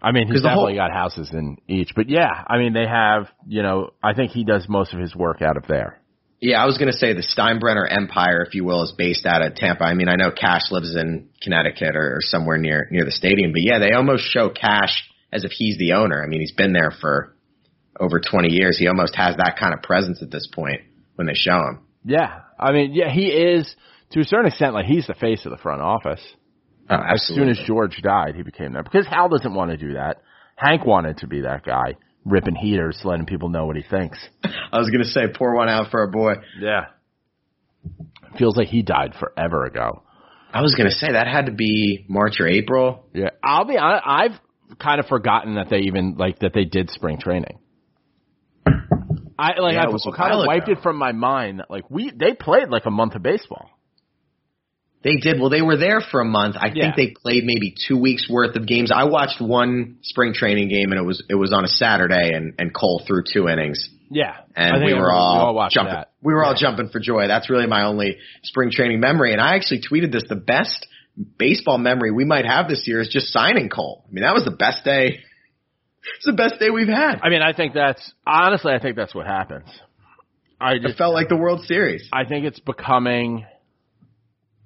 [0.02, 3.28] I mean, he's definitely whole- got houses in each, but yeah, I mean, they have,
[3.46, 6.00] you know, I think he does most of his work out of there.
[6.40, 9.42] Yeah, I was going to say the Steinbrenner Empire, if you will, is based out
[9.42, 9.84] of Tampa.
[9.84, 13.52] I mean, I know Cash lives in Connecticut or, or somewhere near near the stadium,
[13.52, 16.22] but yeah, they almost show Cash as if he's the owner.
[16.22, 17.36] I mean, he's been there for
[17.98, 18.78] over 20 years.
[18.78, 20.80] He almost has that kind of presence at this point
[21.14, 21.80] when they show him.
[22.04, 23.74] Yeah, I mean, yeah, he is
[24.12, 26.22] to a certain extent like he's the face of the front office.
[26.88, 29.92] Oh, As soon as George died, he became that because Hal doesn't want to do
[29.94, 30.22] that.
[30.56, 34.18] Hank wanted to be that guy, ripping heaters, letting people know what he thinks.
[34.72, 36.32] I was going to say, pour one out for our boy.
[36.58, 36.86] Yeah,
[38.38, 40.02] feels like he died forever ago.
[40.52, 43.04] I was going to say that had to be March or April.
[43.14, 44.04] Yeah, I'll be honest.
[44.06, 44.40] I've
[44.78, 47.58] kind of forgotten that they even like that they did spring training.
[49.38, 50.78] I like Yeah, I kind of wiped ago.
[50.78, 51.60] it from my mind.
[51.60, 53.70] that, Like we they played like a month of baseball.
[55.02, 55.40] They did.
[55.40, 56.56] Well, they were there for a month.
[56.60, 56.92] I Yeah.
[56.94, 58.90] think they played maybe two weeks worth of games.
[58.94, 62.52] I watched one spring training game, and it was it was on a Saturday, and
[62.58, 65.94] and Cole threw two innings, Yeah, and we were all, jumping.
[65.94, 66.10] that.
[66.22, 67.28] We were all jumping for joy.
[67.28, 69.32] That's really my only spring training memory.
[69.32, 70.86] And I actually tweeted this: the best
[71.38, 74.04] baseball memory we might have this year is just signing Cole.
[74.08, 75.20] I mean, that was the best day.
[76.16, 77.20] It's the best day we've had.
[77.22, 79.68] I mean, I think that's honestly, I think that's what happens.
[80.58, 82.08] I just It felt like the World Series.
[82.10, 83.44] I think it's becoming.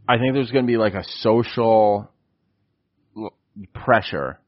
[0.09, 2.09] I think there's going to be like a social
[3.75, 4.39] pressure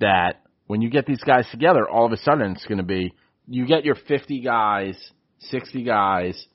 [0.00, 3.14] that when you get these guys together, all of a sudden it's going to be
[3.46, 4.96] you get your 50 guys,
[5.40, 6.46] 60 guys,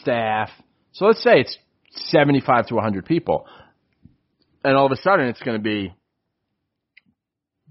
[0.00, 0.50] staff.
[0.92, 1.56] So let's say it's
[1.90, 3.46] 75 to 100 people,
[4.66, 5.94] and all of a sudden it's going to be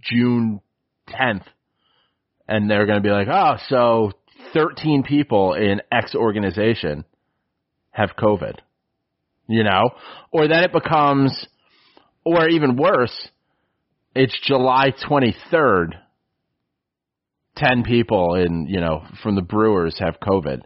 [0.01, 0.61] June
[1.09, 1.43] 10th,
[2.47, 4.11] and they're going to be like, oh, so
[4.53, 7.03] 13 people in X organization
[7.91, 8.59] have COVID,
[9.47, 9.89] you know?
[10.31, 11.47] Or then it becomes,
[12.23, 13.27] or even worse,
[14.15, 15.95] it's July 23rd,
[17.57, 20.61] 10 people in, you know, from the Brewers have COVID.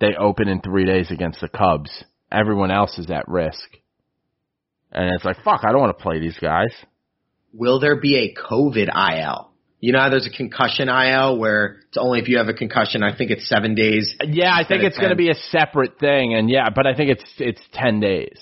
[0.00, 2.02] They open in three days against the Cubs.
[2.32, 3.68] Everyone else is at risk.
[4.94, 6.70] And it's like, fuck, I don't want to play these guys.
[7.52, 9.50] will there be a COVID IL?
[9.80, 13.02] You know how there's a concussion IL where it's only if you have a concussion.
[13.02, 14.14] I think it's seven days.
[14.24, 17.10] Yeah, I think it's going to be a separate thing, and yeah, but I think
[17.10, 18.38] it's it's ten days,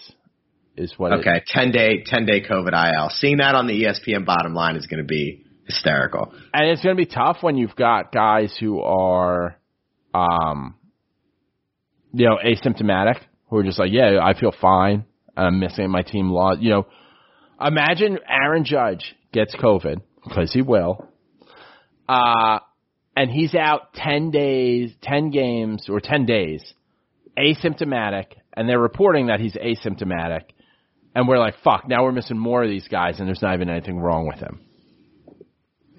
[0.77, 1.11] is what.
[1.13, 3.09] it- Okay, ten day ten day COVID IL.
[3.11, 6.33] Seeing that on the ESPN bottom line is going to be hysterical.
[6.55, 9.57] and it's going to be tough when you've got guys who are,
[10.15, 10.77] um,
[12.13, 13.17] you know, asymptomatic
[13.49, 16.61] who are just like, yeah, I feel fine, I'm missing my team lost.
[16.61, 16.87] You know,
[17.61, 21.09] imagine Aaron Judge gets COVID because he will,
[22.09, 22.59] uh,
[23.17, 26.63] and he's out ten days, ten games, or ten days,
[27.39, 30.43] asymptomatic, and they're reporting that he's asymptomatic,
[31.15, 33.69] and we're like, fuck, now we're missing more of these guys, and there's not even
[33.69, 34.61] anything wrong with him.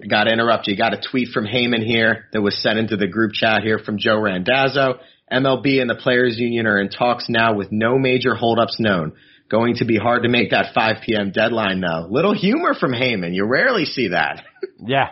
[0.02, 0.76] I got to interrupt you.
[0.76, 3.96] Got a tweet from Heyman here that was sent into the group chat here from
[3.98, 4.98] Joe Randazzo.
[5.34, 9.12] MLB and the Players Union are in talks now with no major holdups known.
[9.50, 11.30] Going to be hard to make that 5 p.m.
[11.32, 12.06] deadline though.
[12.08, 13.34] Little humor from Heyman.
[13.34, 14.44] You rarely see that.
[14.86, 15.10] Yeah.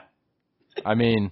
[0.84, 1.30] I mean,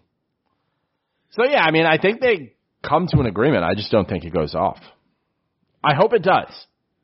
[1.33, 3.64] so yeah, I mean, I think they come to an agreement.
[3.64, 4.79] I just don't think it goes off.
[5.83, 6.48] I hope it does.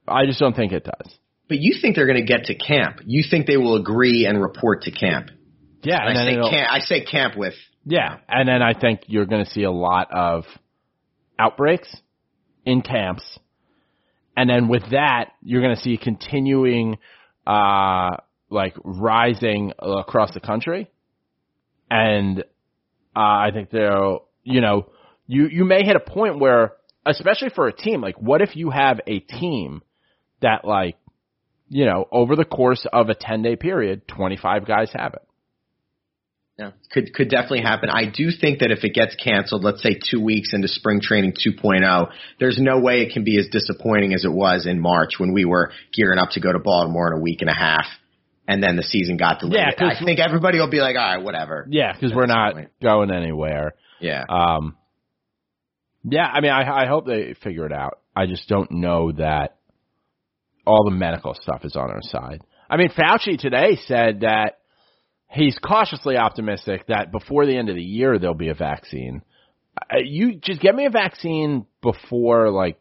[0.07, 1.14] I just don't think it does.
[1.49, 3.01] But you think they're going to get to camp.
[3.05, 5.31] You think they will agree and report to camp.
[5.83, 9.03] Yeah, I and then say camp, I say camp with yeah, and then I think
[9.07, 10.44] you're going to see a lot of
[11.38, 11.94] outbreaks
[12.64, 13.38] in camps,
[14.37, 16.99] and then with that, you're going to see continuing,
[17.46, 18.16] uh,
[18.51, 20.90] like rising across the country,
[21.90, 22.42] and uh,
[23.14, 24.90] I think they'll, you know,
[25.27, 28.70] you you may hit a point where, especially for a team, like what if you
[28.70, 29.83] have a team
[30.42, 30.96] that like,
[31.68, 35.27] you know, over the course of a ten day period, twenty five guys have it.
[36.59, 37.90] Yeah, could could definitely happen.
[37.90, 41.35] I do think that if it gets canceled, let's say two weeks into spring training
[41.35, 45.35] 2.0, there's no way it can be as disappointing as it was in March when
[45.35, 47.85] we were gearing up to go to Baltimore in a week and a half,
[48.49, 49.59] and then the season got delayed.
[49.79, 51.66] Yeah, I think everybody will be like, all right, whatever.
[51.69, 52.71] Yeah, because we're not point.
[52.83, 53.75] going anywhere.
[54.01, 54.77] Yeah, Um,
[56.09, 57.99] yeah, I mean, I, I hope they figure it out.
[58.14, 59.57] I just don't know that
[60.66, 62.42] all the medical stuff is on our side.
[62.71, 64.59] I mean, Fauci today said that
[65.37, 69.22] he's cautiously optimistic that before the end of the year there'll be a vaccine.
[69.81, 72.79] Uh, you just get me a vaccine before like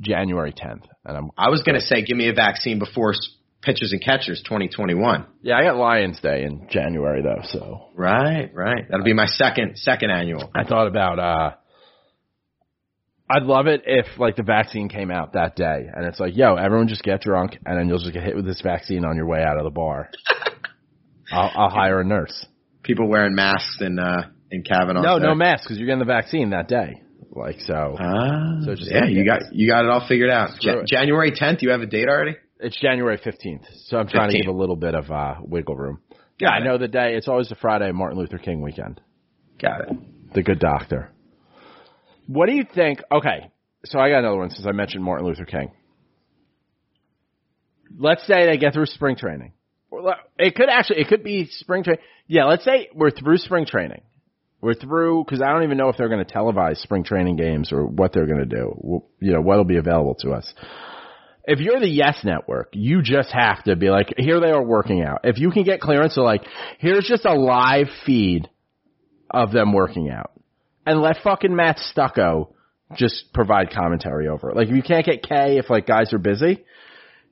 [0.00, 3.14] January 10th, and I'm I was going to say, give me a vaccine before
[3.62, 5.26] pitchers and catchers 2021.
[5.42, 5.56] yeah.
[5.56, 8.86] I got Lions Day in January though, so Right, right.
[8.88, 10.50] That'll be my second second annual.
[10.54, 11.50] I thought about uh
[13.28, 16.54] I'd love it if like the vaccine came out that day and it's like, yo,
[16.54, 19.26] everyone just get drunk and then you'll just get hit with this vaccine on your
[19.26, 20.10] way out of the bar.
[21.32, 22.46] I'll, I'll hire a nurse.
[22.82, 25.02] People wearing masks in uh in Kavanaugh.
[25.02, 27.02] No, no mask because you're getting the vaccine that day.
[27.32, 30.50] Like so, Ah, So just yeah, like- you got you got it all figured out.
[30.60, 31.62] Ja- January 10th.
[31.62, 32.36] You have a date already?
[32.58, 33.64] it's January 15th.
[33.86, 36.00] So I'm trying to give a little bit of uh wiggle room.
[36.38, 37.14] Yeah, I know the day.
[37.16, 39.00] It's always the Friday Martin Luther King weekend.
[39.60, 39.88] Got it.
[40.34, 41.10] The Good Doctor.
[42.26, 43.00] What do you think?
[43.10, 43.50] Okay,
[43.84, 45.70] so I got another one since I mentioned Martin Luther King.
[47.98, 49.52] Let's say they get through spring training.
[50.38, 52.02] It could actually, it could be spring training.
[52.26, 54.02] Yeah, let's say we're through spring training.
[54.60, 57.72] We're through because I don't even know if they're going to televise spring training games
[57.72, 59.02] or what they're going to do.
[59.20, 60.52] You know, what'll be available to us.
[61.44, 65.02] If you're the Yes Network, you just have to be like, here they are working
[65.02, 65.20] out.
[65.24, 66.42] If you can get clearance, so like,
[66.78, 68.48] here's just a live feed
[69.30, 70.32] of them working out.
[70.84, 72.54] And let fucking Matt Stucco
[72.96, 74.56] just provide commentary over it.
[74.56, 76.64] Like if you can't get K if like guys are busy,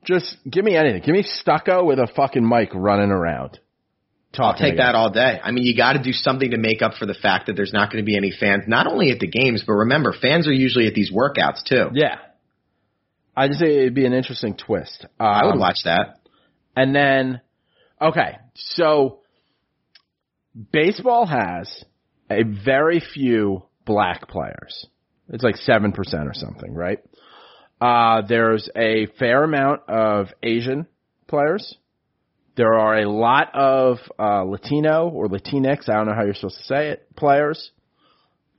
[0.04, 1.02] just give me anything.
[1.02, 3.58] Give me Stucco with a fucking mic running around.
[4.36, 5.38] I'll take that all day.
[5.42, 7.72] I mean, you got to do something to make up for the fact that there's
[7.72, 10.52] not going to be any fans, not only at the games, but remember, fans are
[10.52, 11.90] usually at these workouts too.
[11.92, 12.16] Yeah.
[13.36, 15.06] I just say it'd be an interesting twist.
[15.20, 16.20] Um, I would watch that.
[16.76, 17.40] And then,
[18.00, 19.20] okay, so
[20.72, 21.84] baseball has
[22.30, 24.86] a very few black players.
[25.28, 26.98] It's like 7% or something, right?
[27.84, 30.86] Uh, there's a fair amount of Asian
[31.26, 31.76] players.
[32.56, 36.56] There are a lot of uh, Latino or Latinx, I don't know how you're supposed
[36.56, 37.72] to say it, players.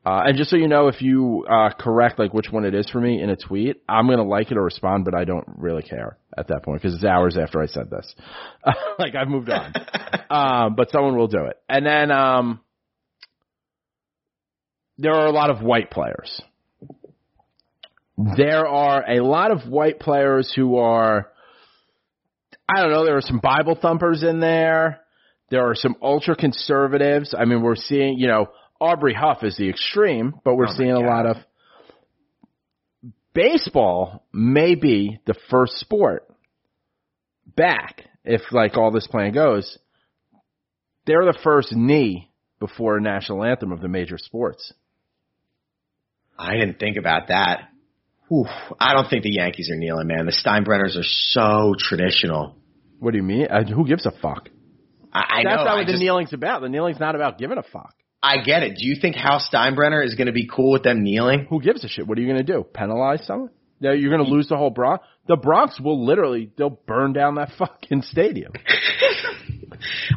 [0.05, 2.87] Uh, and just so you know, if you uh, correct like which one it is
[2.91, 5.81] for me in a tweet, I'm gonna like it or respond, but I don't really
[5.81, 8.13] care at that point because it's hours after I said this.
[8.99, 9.73] like I've moved on,
[10.29, 11.57] um, but someone will do it.
[11.67, 12.59] And then um,
[14.99, 16.43] there are a lot of white players.
[18.17, 21.31] There are a lot of white players who are,
[22.67, 25.01] I don't know, there are some Bible thumpers in there.
[25.49, 27.35] There are some ultra conservatives.
[27.37, 28.47] I mean, we're seeing, you know,
[28.79, 31.37] Aubrey Huff is the extreme, but we're Oh seeing a lot of
[33.33, 36.27] baseball may be the first sport
[37.55, 39.77] back if like all this plan goes.
[41.05, 44.73] They're the first knee before a national anthem of the major sports.
[46.37, 47.69] I didn't think about that.
[48.29, 48.45] Whew.
[48.79, 50.25] I don't think the Yankees are kneeling, man.
[50.25, 52.55] The Steinbrenners are so traditional.
[52.99, 53.47] What do you mean?
[53.49, 54.49] Uh, who gives a fuck?
[55.13, 55.63] I, I That's know.
[55.63, 56.61] not I, what the just- kneeling's about.
[56.61, 57.93] The kneeling's not about giving a fuck.
[58.23, 58.77] I get it.
[58.79, 61.45] Do you think Hal Steinbrenner is going to be cool with them kneeling?
[61.49, 62.07] Who gives a shit?
[62.07, 62.63] What are you going to do?
[62.63, 63.51] Penalize someone?
[63.79, 65.05] No, you're going to lose the whole Bronx.
[65.27, 68.53] The Bronx will literally they'll burn down that fucking stadium.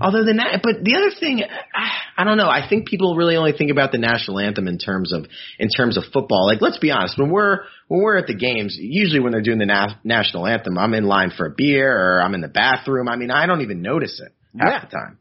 [0.00, 2.48] Although the na- but the other thing, I, I don't know.
[2.48, 5.26] I think people really only think about the national anthem in terms of
[5.58, 6.46] in terms of football.
[6.46, 7.18] Like, let's be honest.
[7.18, 10.78] When we're when we're at the games, usually when they're doing the na- national anthem,
[10.78, 13.08] I'm in line for a beer or I'm in the bathroom.
[13.08, 14.80] I mean, I don't even notice it half Yeah.
[14.80, 15.18] the time.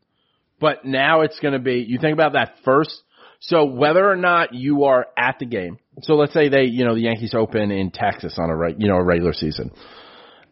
[0.59, 2.91] But now it's going to be, you think about that first.
[3.39, 6.95] So whether or not you are at the game, so let's say they, you know,
[6.95, 9.69] the Yankees open in Texas on a, reg- you know, a regular season.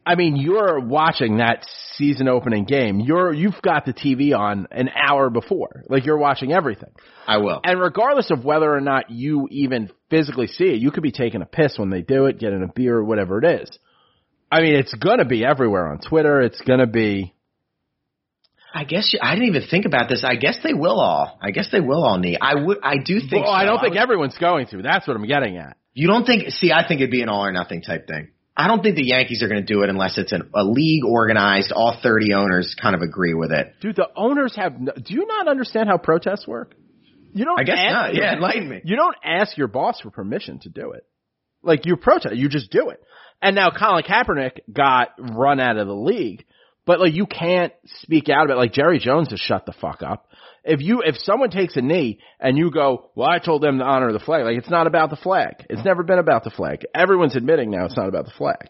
[0.05, 1.65] I mean, you're watching that
[1.95, 2.99] season opening game.
[2.99, 5.83] You're, you've got the TV on an hour before.
[5.89, 6.91] Like you're watching everything.
[7.27, 7.59] I will.
[7.63, 11.41] And regardless of whether or not you even physically see it, you could be taking
[11.41, 13.79] a piss when they do it, getting a beer, whatever it is.
[14.51, 16.39] I mean, it's going to be everywhere on Twitter.
[16.41, 17.33] It's going to be,
[18.73, 20.23] I guess you, I didn't even think about this.
[20.27, 21.39] I guess they will all.
[21.41, 22.37] I guess they will all knee.
[22.39, 22.77] I would.
[22.83, 23.45] I do think.
[23.45, 24.81] well, I don't think would- everyone's going to.
[24.81, 25.77] That's what I'm getting at.
[25.93, 26.49] You don't think?
[26.49, 28.29] See, I think it'd be an all or nothing type thing.
[28.57, 31.03] I don't think the Yankees are going to do it unless it's an, a league
[31.03, 31.71] organized.
[31.73, 33.73] All thirty owners kind of agree with it.
[33.81, 34.79] Dude, the owners have.
[34.79, 36.73] No, do you not understand how protests work?
[37.33, 37.59] You don't.
[37.59, 38.15] I guess ask not.
[38.15, 38.81] Yeah, enlighten me.
[38.85, 41.05] You don't ask your boss for permission to do it.
[41.63, 43.01] Like you protest, you just do it.
[43.41, 46.45] And now Colin Kaepernick got run out of the league,
[46.85, 48.57] but like you can't speak out about.
[48.57, 50.27] Like Jerry Jones has shut the fuck up.
[50.63, 53.83] If you if someone takes a knee and you go, well, I told them to
[53.83, 54.45] honor the flag.
[54.45, 55.65] Like it's not about the flag.
[55.69, 56.85] It's never been about the flag.
[56.93, 58.69] Everyone's admitting now it's not about the flag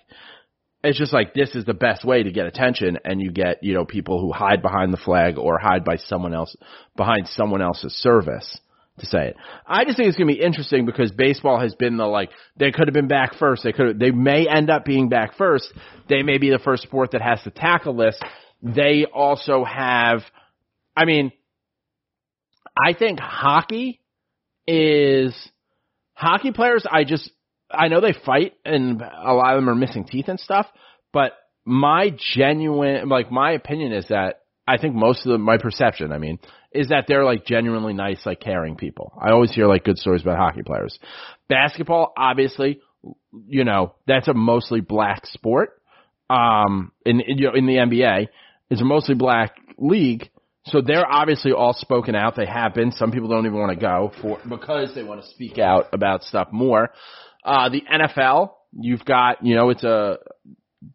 [0.86, 3.74] it's just like this is the best way to get attention and you get you
[3.74, 6.56] know people who hide behind the flag or hide by someone else
[6.96, 8.60] behind someone else's service
[9.00, 9.36] to say it.
[9.68, 12.72] I just think it's going to be interesting because baseball has been the like they
[12.72, 13.64] could have been back first.
[13.64, 15.72] They could have they may end up being back first.
[16.08, 18.18] They may be the first sport that has to tackle this.
[18.62, 20.22] They also have
[20.96, 21.32] I mean,
[22.78, 24.00] I think hockey
[24.66, 25.36] is
[26.14, 26.86] hockey players.
[26.90, 27.30] I just
[27.70, 30.68] I know they fight and a lot of them are missing teeth and stuff,
[31.12, 31.34] but
[31.66, 36.18] my genuine like my opinion is that I think most of the my perception, I
[36.18, 36.40] mean,
[36.72, 39.14] is that they're like genuinely nice, like caring people.
[39.20, 40.98] I always hear like good stories about hockey players.
[41.48, 42.82] Basketball, obviously,
[43.48, 45.82] you know, that's a mostly black sport.
[46.30, 48.28] Um, in, in, you know, in the NBA,
[48.70, 50.30] it's a mostly black league.
[50.68, 52.36] So they're obviously all spoken out.
[52.36, 52.92] They have been.
[52.92, 56.24] Some people don't even want to go for because they want to speak out about
[56.24, 56.90] stuff more.
[57.44, 60.18] Uh, the NFL, you've got, you know, it's a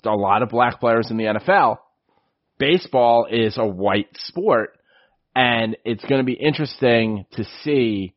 [0.05, 1.79] a lot of black players in the NFL.
[2.61, 4.79] Baseball is a white sport,
[5.35, 8.15] and it's going to be interesting to see.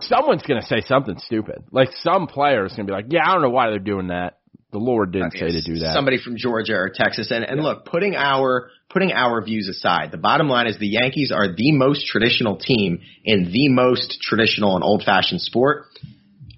[0.00, 1.64] Someone's going to say something stupid.
[1.70, 4.38] Like some players going to be like, "Yeah, I don't know why they're doing that.
[4.72, 7.44] The Lord didn't I mean, say to do that." Somebody from Georgia or Texas, and
[7.44, 11.48] and look, putting our putting our views aside, the bottom line is the Yankees are
[11.54, 15.84] the most traditional team in the most traditional and old fashioned sport.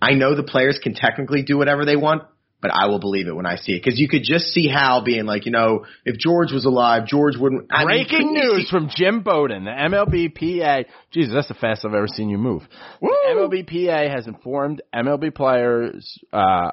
[0.00, 2.22] I know the players can technically do whatever they want,
[2.62, 5.02] but I will believe it when I see it because you could just see Hal
[5.02, 7.66] being like, you know, if George was alive, George wouldn't.
[7.70, 10.88] I Breaking couldn't news see- from Jim Bowden, the MLB PA.
[11.12, 12.62] Jesus, that's the fastest I've ever seen you move.
[13.00, 16.72] The MLB PA has informed MLB players uh,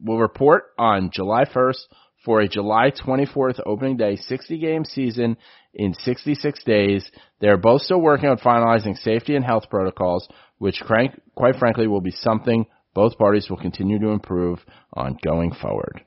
[0.00, 1.78] will report on July 1st
[2.24, 5.36] for a July 24th opening day 60 game season
[5.72, 7.10] in 66 days.
[7.40, 10.28] They're both still working on finalizing safety and health protocols,
[10.58, 14.58] which crank, quite frankly will be something both parties will continue to improve
[14.94, 16.04] on going forward.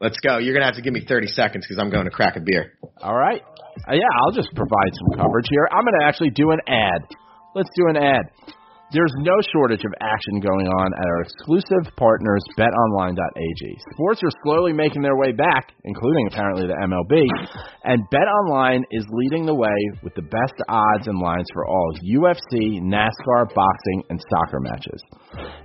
[0.00, 0.38] Let's go.
[0.38, 2.72] You're gonna have to give me 30 seconds because I'm going to crack a beer.
[3.02, 3.42] All right.
[3.42, 5.68] Uh, yeah, I'll just provide some coverage here.
[5.70, 7.02] I'm going to actually do an ad.
[7.54, 8.30] Let's do an ad.
[8.92, 13.62] There's no shortage of action going on at our exclusive partners, betonline.ag.
[13.94, 17.22] Sports are slowly making their way back, including apparently the MLB,
[17.84, 22.82] and betonline is leading the way with the best odds and lines for all UFC,
[22.82, 25.00] NASCAR, boxing, and soccer matches.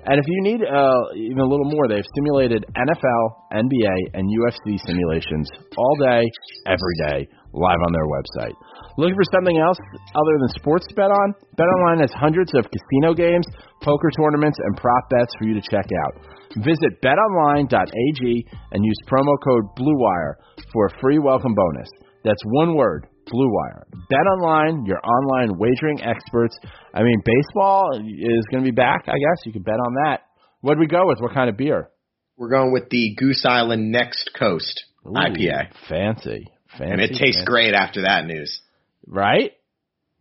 [0.06, 3.24] And if you need uh, even a little more, they've simulated NFL,
[3.54, 6.30] NBA, and UFC simulations all day,
[6.68, 8.54] every day, live on their website.
[8.98, 9.78] Looking for something else
[10.16, 11.34] other than sports to bet on?
[11.60, 13.46] BetOnline has hundreds of casino games,
[13.82, 16.24] poker tournaments, and prop bets for you to check out.
[16.64, 20.36] Visit betonline.ag and use promo code BLUEWIRE
[20.72, 21.90] for a free welcome bonus.
[22.24, 23.84] That's one word, BLUEWIRE.
[24.10, 26.58] BetOnline, your online wagering experts.
[26.94, 29.46] I mean, baseball is going to be back, I guess.
[29.46, 30.22] You can bet on that.
[30.62, 31.20] What'd we go with?
[31.20, 31.90] What kind of beer?
[32.38, 36.46] We're going with the Goose Island Next Coast Ooh, IPA, Fancy.
[36.78, 36.92] Fancy.
[36.92, 37.46] and it tastes fancy.
[37.46, 38.62] great after that news.
[39.08, 39.52] Right?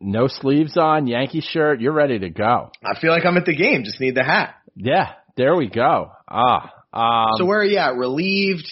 [0.01, 1.81] No sleeves on, Yankee shirt.
[1.81, 2.71] You're ready to go.
[2.85, 3.85] I feel like I'm at the game.
[3.85, 4.57] Just need the hat.
[4.77, 6.11] Yeah, there we go.
[6.29, 7.97] Ah, um, so where are you at?
[7.97, 8.69] Relieved,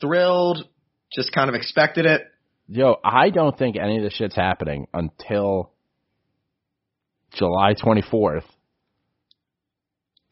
[0.00, 0.66] thrilled,
[1.12, 2.22] just kind of expected it.
[2.68, 5.70] yo, I don't think any of this shit's happening until
[7.32, 8.44] July 24th,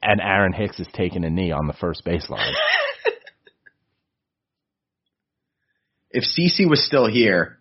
[0.01, 2.53] and Aaron Hicks is taking a knee on the first baseline.
[6.15, 7.59] If CC was still here,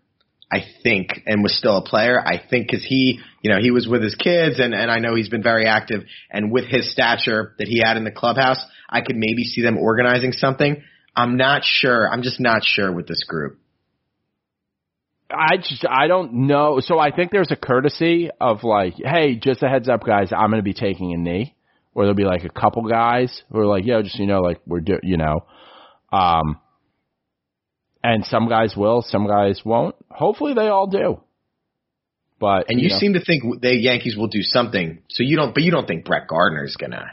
[0.52, 3.88] I think, and was still a player, I think because he, you know, he was
[3.88, 7.56] with his kids, and and I know he's been very active, and with his stature
[7.58, 10.84] that he had in the clubhouse, I could maybe see them organizing something.
[11.16, 12.10] I'm not sure.
[12.10, 13.60] I'm just not sure with this group.
[15.30, 16.80] I just I don't know.
[16.82, 20.50] So I think there's a courtesy of like, hey, just a heads up, guys, I'm
[20.50, 21.56] going to be taking a knee,
[21.94, 24.60] or there'll be like a couple guys who are like, yo, just you know, like
[24.66, 25.46] we're do, you know,
[26.12, 26.60] um,
[28.04, 29.96] and some guys will, some guys won't.
[30.10, 31.22] Hopefully, they all do.
[32.40, 32.98] But And you, know.
[32.98, 35.04] seem to think the Yankees will do something.
[35.10, 37.06] So you don't, but you don't think Brett Gardner's gonna.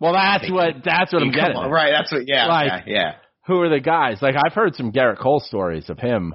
[0.00, 1.56] well, that's what that's what I'm getting.
[1.56, 1.90] on, right?
[1.96, 2.26] That's what.
[2.26, 2.46] Yeah.
[2.46, 3.12] Like- okay, yeah.
[3.46, 4.18] Who are the guys?
[4.22, 6.34] Like I've heard some Gerrit Cole stories of him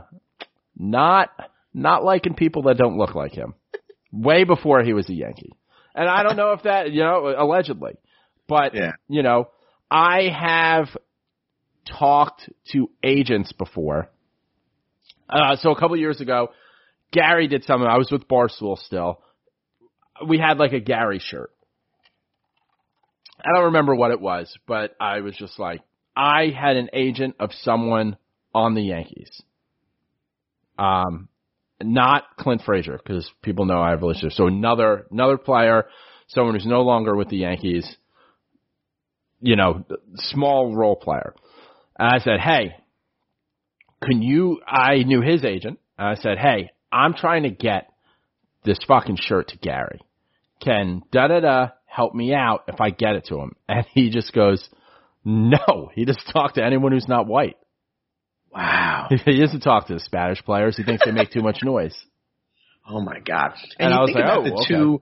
[0.77, 1.29] not
[1.73, 3.53] not liking people that don't look like him.
[4.13, 5.51] Way before he was a Yankee.
[5.95, 7.93] And I don't know if that, you know, allegedly.
[8.47, 8.91] But Yeah.
[9.09, 9.49] you know,
[9.89, 10.87] I have
[11.97, 14.09] talked to agents before.
[15.29, 16.51] Uh so a couple years ago,
[17.11, 17.87] Gary did something.
[17.87, 19.21] I was with Barstool still.
[20.27, 21.51] We had like a Gary shirt.
[23.43, 25.81] I don't remember what it was, but I was just like,
[26.15, 28.17] I had an agent of someone
[28.53, 29.41] on the Yankees.
[30.77, 31.27] Um,
[31.81, 34.33] not Clint Frazier because people know I have a relationship.
[34.33, 35.85] So another another player,
[36.27, 37.95] someone who's no longer with the Yankees.
[39.39, 39.85] You know,
[40.15, 41.33] small role player.
[42.01, 42.75] And I said, hey,
[44.03, 44.59] can you?
[44.65, 45.77] I knew his agent.
[45.99, 47.93] And I said, hey, I'm trying to get
[48.65, 49.99] this fucking shirt to Gary.
[50.63, 53.51] Can da da da help me out if I get it to him?
[53.69, 54.67] And he just goes,
[55.23, 55.91] no.
[55.93, 57.57] He just talked to anyone who's not white.
[58.51, 59.09] Wow.
[59.25, 60.75] he to talk to the Spanish players.
[60.75, 61.95] He thinks they make too much noise.
[62.89, 63.51] Oh my god.
[63.77, 64.67] And And, I was like, oh, the okay.
[64.67, 65.01] two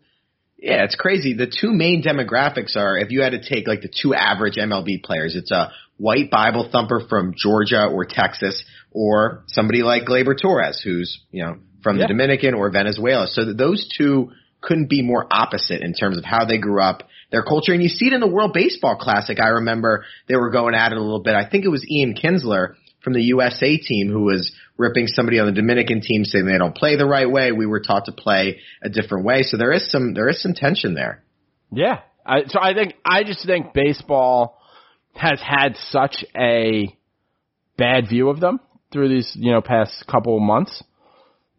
[0.58, 1.34] Yeah, it's crazy.
[1.34, 5.02] The two main demographics are if you had to take like the two average MLB
[5.02, 10.82] players, it's a white Bible thumper from Georgia or Texas or somebody like Gleyber Torres
[10.84, 12.04] who's, you know, from Yeah.
[12.04, 13.28] the Dominican or Venezuela.
[13.28, 14.32] So that those two
[14.62, 17.74] couldn't be more opposite in terms of how they grew up, their culture.
[17.74, 19.39] And you see it in the World Baseball Classic.
[19.39, 21.36] I remember they were going at it a little bit.
[21.36, 25.45] I think it was Ian Kinsler from the USA team who was ripping somebody on
[25.45, 27.52] the Dominican team saying they don't play the right way.
[27.52, 29.43] We were taught to play a different way.
[29.43, 31.24] So there is some there is some tension there.
[31.72, 32.00] Yeah.
[32.26, 34.59] I, so I think I just think baseball
[35.16, 36.95] has had such a
[37.78, 38.60] bad view of them
[38.91, 40.84] through these you know past couple of months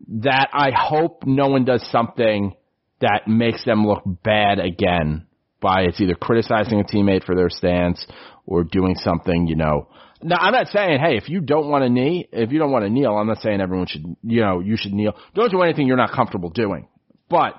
[0.09, 2.55] that I hope no one does something
[3.01, 5.27] that makes them look bad again
[5.61, 8.07] by it's either criticizing a teammate for their stance
[8.47, 9.89] or doing something you know.
[10.23, 12.85] Now I'm not saying hey if you don't want to knee if you don't want
[12.85, 15.87] to kneel I'm not saying everyone should you know you should kneel don't do anything
[15.87, 16.89] you're not comfortable doing
[17.29, 17.55] but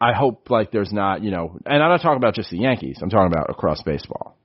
[0.00, 2.98] I hope like there's not, you know, and I'm not talking about just the Yankees.
[3.02, 4.38] I'm talking about across baseball.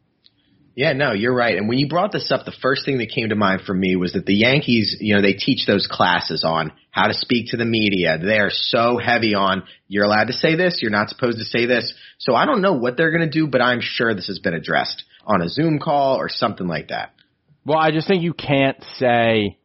[0.76, 1.56] Yeah, no, you're right.
[1.56, 3.96] And when you brought this up, the first thing that came to mind for me
[3.96, 7.58] was that the Yankees, you know, they teach those classes on how to speak to
[7.58, 8.18] the media.
[8.18, 11.66] They are so heavy on you're allowed to say this, you're not supposed to say
[11.66, 11.94] this.
[12.20, 14.54] So I don't know what they're going to do, but I'm sure this has been
[14.54, 17.14] addressed on a Zoom call or something like that.
[17.66, 19.58] Well, I just think you can't say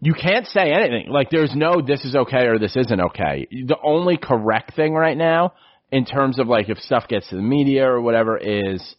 [0.00, 1.10] you can't say anything.
[1.10, 3.46] Like there's no this is okay or this isn't okay.
[3.50, 5.52] The only correct thing right now
[5.92, 8.96] in terms of like if stuff gets to the media or whatever is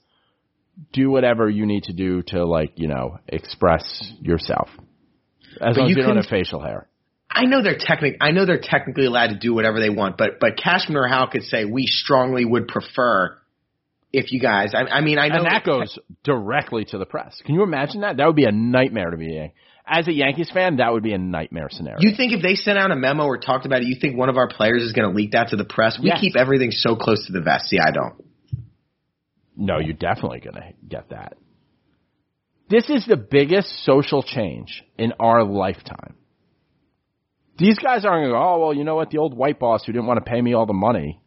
[0.92, 3.84] do whatever you need to do to like, you know, express
[4.22, 4.70] yourself.
[5.62, 6.88] As But long as you you don't can- have facial hair.
[7.36, 8.18] I know they're technic.
[8.22, 11.28] I know they're technically allowed to do whatever they want, but but Cashman or Hal
[11.28, 13.36] could say we strongly would prefer
[14.12, 14.76] if you guys.
[14.76, 17.42] I, I mean, I know And that goes directly to the press.
[17.44, 18.18] Can you imagine that?
[18.18, 19.54] That would be a nightmare to be a
[19.86, 21.98] as a Yankees fan, that would be a nightmare scenario.
[22.02, 24.30] You think if they sent out a memo or talked about it, you think one
[24.30, 25.98] of our players is going to leak that to the press?
[26.00, 26.22] We Yes.
[26.22, 27.68] keep everything so close to the vest.
[27.68, 28.14] See, I don't.
[29.56, 31.36] No, you're definitely going to get that.
[32.70, 36.16] This is the biggest social change in our lifetime.
[37.58, 39.12] These guys aren't going to go, oh, well, you know what?
[39.12, 41.22] The old white boss who didn't want to pay me all the money.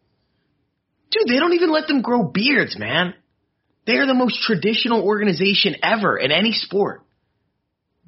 [1.09, 3.13] Dude, they don't even let them grow beards, man.
[3.85, 7.03] They are the most traditional organization ever in any sport.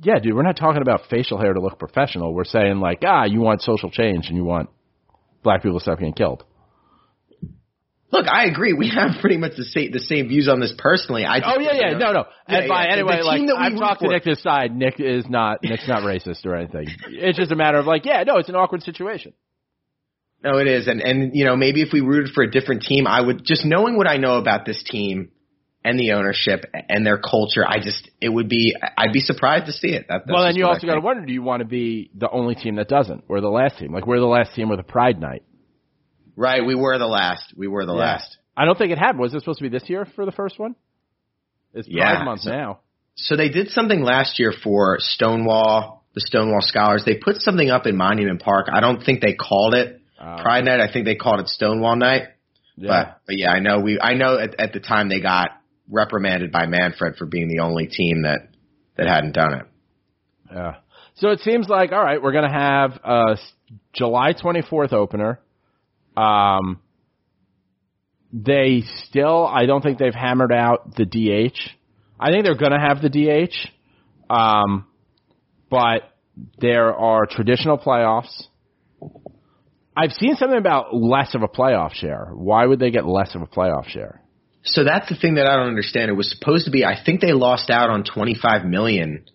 [0.01, 2.33] Yeah, dude, we're not talking about facial hair to look professional.
[2.33, 4.69] We're saying, like, ah, you want social change and you want
[5.43, 6.43] black people to stop getting killed.
[8.11, 8.73] Look, I agree.
[8.73, 11.25] We have pretty much the same the same views on this personally.
[11.25, 11.97] I Oh, yeah, yeah.
[11.97, 12.25] No, no.
[12.47, 12.93] Yeah, And by yeah.
[12.93, 14.75] anyway, like, team that we I've talked to Nick this side.
[14.75, 16.87] Nick is not, Nick's not racist or anything.
[17.09, 19.33] It's just a matter of like, yeah, no, it's an awkward situation.
[20.43, 23.07] No, it is, and and you know maybe if we rooted for a different team,
[23.07, 25.31] I would just knowing what I know about this team
[25.83, 27.65] and the ownership and their culture.
[27.67, 30.05] I just it would be I'd be surprised to see it.
[30.07, 32.29] That, that's well, then you also got to wonder: Do you want to be the
[32.29, 33.93] only team that doesn't, or the last team?
[33.93, 35.43] Like we're the last team with a Pride Night.
[36.39, 36.65] Right.
[36.65, 37.53] We were the last.
[37.57, 37.99] We were the Yeah.
[37.99, 38.37] last.
[38.57, 39.19] I don't think it happened.
[39.19, 40.75] Was it supposed to be this year for the first one?
[41.73, 42.23] It's Pride Yeah.
[42.23, 42.79] Month So- now.
[43.15, 47.03] So they did something last year for Stonewall, the Stonewall Scholars.
[47.05, 48.67] They put something up in Monument Park.
[48.71, 50.79] I don't think they called it Uh, Pride Night.
[50.81, 52.27] I think they called it Stonewall Night.
[52.77, 52.87] yeah.
[52.87, 55.51] But but yeah, I know we I know at, at the time they got
[55.89, 58.47] reprimanded by Manfred for being the only team that
[58.97, 59.65] that hadn't done it.
[60.53, 60.75] Yeah.
[61.15, 63.37] So it seems like all right, we're gonna have a
[63.93, 65.39] July 24th opener.
[66.19, 66.81] Um,
[68.33, 71.57] they still, I don't think they've hammered out the DH.
[72.19, 73.55] I think they're gonna have the DH.
[74.29, 74.85] Um,
[75.69, 76.01] but
[76.59, 78.47] there are traditional playoffs.
[79.95, 82.29] I've seen something about less of a playoff share.
[82.33, 84.21] Why would they get less of a playoff share?
[84.63, 86.09] So that's the thing that I don't understand.
[86.09, 86.85] It was supposed to be.
[86.85, 89.25] I think they lost out on 25 million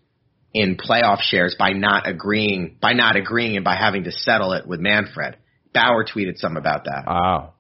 [0.53, 4.67] in playoff shares by not agreeing by not agreeing and by having to settle it
[4.67, 5.37] with Manfred.
[5.75, 7.05] Bauer tweeted something about that.
[7.07, 7.53] Oh.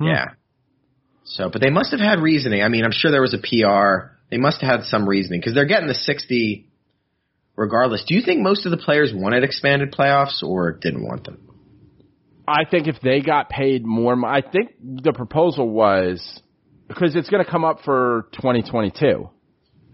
[0.00, 0.32] Yeah.
[1.24, 2.62] So, but they must have had reasoning.
[2.62, 4.14] I mean, I'm sure there was a PR.
[4.30, 6.68] They must have had some reasoning because they're getting the 60
[7.56, 8.04] regardless.
[8.06, 11.48] Do you think most of the players wanted expanded playoffs or didn't want them?
[12.46, 16.40] I think if they got paid more, I think the proposal was
[16.86, 19.28] because it's going to come up for 2022,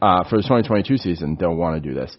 [0.00, 1.36] uh, for the 2022 season.
[1.38, 2.16] They'll want to do this.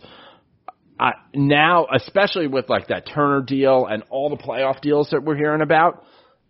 [0.99, 5.35] Uh, now, especially with like that Turner deal and all the playoff deals that we're
[5.35, 6.03] hearing about,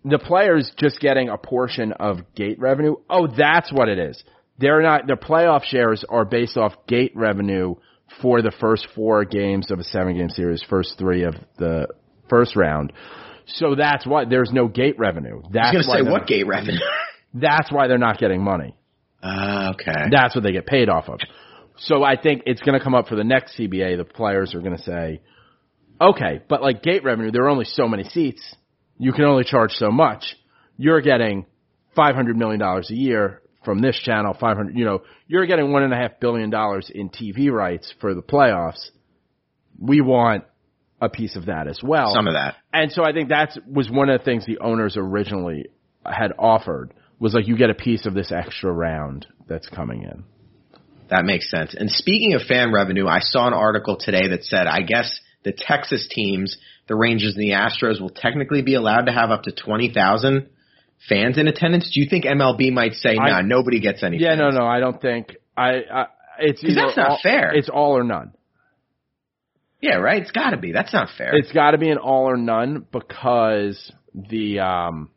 [0.04, 2.96] the players just getting a portion of gate revenue.
[3.10, 4.24] Oh, that's what it is.
[4.60, 7.76] They're not, the playoff shares are based off gate revenue
[8.22, 11.88] for the first four games of a seven game series, first three of the
[12.30, 12.94] first round.
[13.48, 15.42] So that's why there's no gate revenue.
[15.52, 16.80] That's I was why going to say what gate revenue?
[17.38, 18.78] That's why they're not getting money.
[19.22, 20.06] Uh, okay.
[20.10, 21.20] That's what they get paid off of.
[21.78, 23.98] So I think it's going to come up for the next CBA.
[23.98, 25.22] The players are going to say,
[26.00, 28.56] okay, but like gate revenue, there are only so many seats.
[28.98, 30.36] You can only charge so much.
[30.78, 31.46] You're getting
[31.98, 35.98] $500 million a year from this channel, 500, you know, you're getting one and a
[35.98, 38.90] half billion dollars in TV rights for the playoffs.
[39.80, 40.44] We want
[41.02, 42.14] a piece of that as well.
[42.14, 42.56] Some of that.
[42.72, 45.66] And so I think that was one of the things the owners originally
[46.06, 50.24] had offered was like you get a piece of this extra round that's coming in.
[51.10, 51.76] That makes sense.
[51.78, 55.52] And speaking of fan revenue, I saw an article today that said I guess the
[55.56, 59.52] Texas teams, the Rangers and the Astros, will technically be allowed to have up to
[59.52, 60.50] twenty thousand
[61.08, 61.92] fans in attendance.
[61.94, 64.18] Do you think MLB might say, I- "Nah, nobody gets any"?
[64.18, 64.56] Yeah, no, fans?
[64.60, 65.82] no, I don't think I.
[65.92, 66.06] I
[66.40, 67.54] it's 'Cause either that's not all- fair.
[67.54, 68.32] It's all or none.
[69.82, 70.22] Yeah, right.
[70.22, 70.72] It's got to be.
[70.72, 71.36] That's not fair.
[71.36, 75.10] It's got to be an all or none because the um.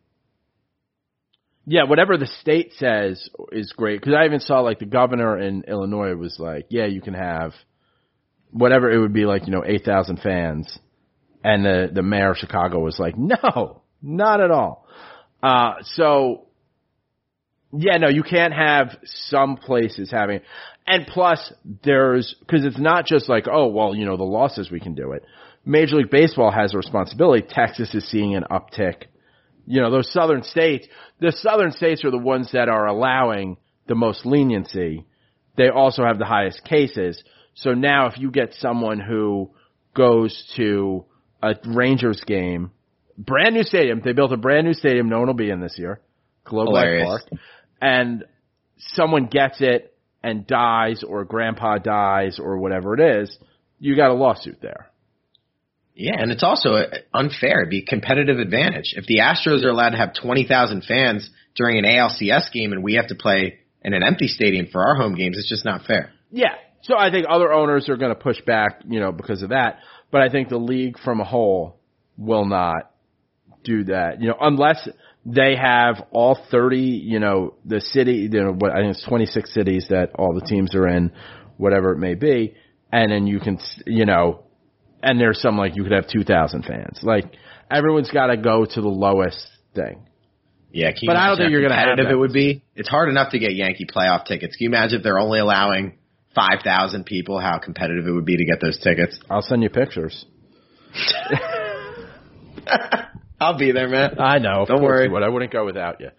[1.71, 5.64] Yeah, whatever the state says is great because I even saw like the governor in
[5.69, 7.53] Illinois was like, yeah, you can have
[8.51, 10.79] whatever it would be like, you know, eight thousand fans,
[11.45, 14.87] and the the mayor of Chicago was like, no, not at all.
[15.43, 16.47] Uh, so
[17.77, 20.41] yeah, no, you can't have some places having,
[20.87, 21.53] and plus
[21.85, 24.95] there's, cause it's not just like, oh, well, you know, the law says we can
[24.95, 25.23] do it.
[25.66, 27.47] Major League Baseball has a responsibility.
[27.47, 29.05] Texas is seeing an uptick.
[29.69, 30.87] You know, those southern states,
[31.21, 35.05] the southern states are the ones that are allowing the most leniency.
[35.59, 37.23] They also have the highest cases.
[37.55, 39.51] So now if you get someone who
[39.95, 41.05] goes to
[41.43, 42.71] a Rangers game,
[43.19, 45.75] brand new stadium, they built a brand new stadium, no one will be in this
[45.77, 46.01] year.
[46.45, 47.23] Globe Life Park
[47.83, 48.25] and
[48.79, 53.39] someone gets it and dies or grandpa dies or whatever it is,
[53.79, 54.91] you got a lawsuit there.
[55.99, 57.63] Yeah, and it's also uh, unfair.
[57.63, 58.95] It'd be competitive advantage.
[58.97, 62.95] If the Astros are allowed to have 20,000 fans during an ALCS game and we
[62.95, 66.13] have to play in an empty stadium for our home games, it's just not fair.
[66.31, 66.55] Yeah.
[66.83, 69.81] So I think other owners are going to push back, you know, because of that.
[70.13, 71.81] But I think the league from a whole
[72.17, 72.93] will not
[73.65, 74.89] do that, you know, unless
[75.27, 79.53] they have all 30, you know, the city, you know, what I think it's 26
[79.53, 81.11] cities that all the teams are in,
[81.57, 82.55] whatever it may be.
[82.93, 84.45] And then you can, you know,
[85.03, 87.01] and there's some like you could have 2,000 fans.
[87.03, 87.25] Like
[87.71, 90.05] everyone's got to go to the lowest thing.
[90.71, 92.15] Yeah, But I don't think you're gonna have competitive that.
[92.15, 92.63] it would be.
[92.77, 94.55] It's hard enough to get Yankee playoff tickets.
[94.57, 95.97] Can you imagine if they're only allowing
[96.35, 99.19] 5,000 people, how competitive it would be to get those tickets?
[99.31, 100.27] I'll send you pictures.
[103.41, 104.19] I'll be there, man.
[104.21, 104.67] I know.
[104.67, 105.09] Don't worry.
[105.09, 105.23] would.
[105.23, 106.11] I wouldn't go without you.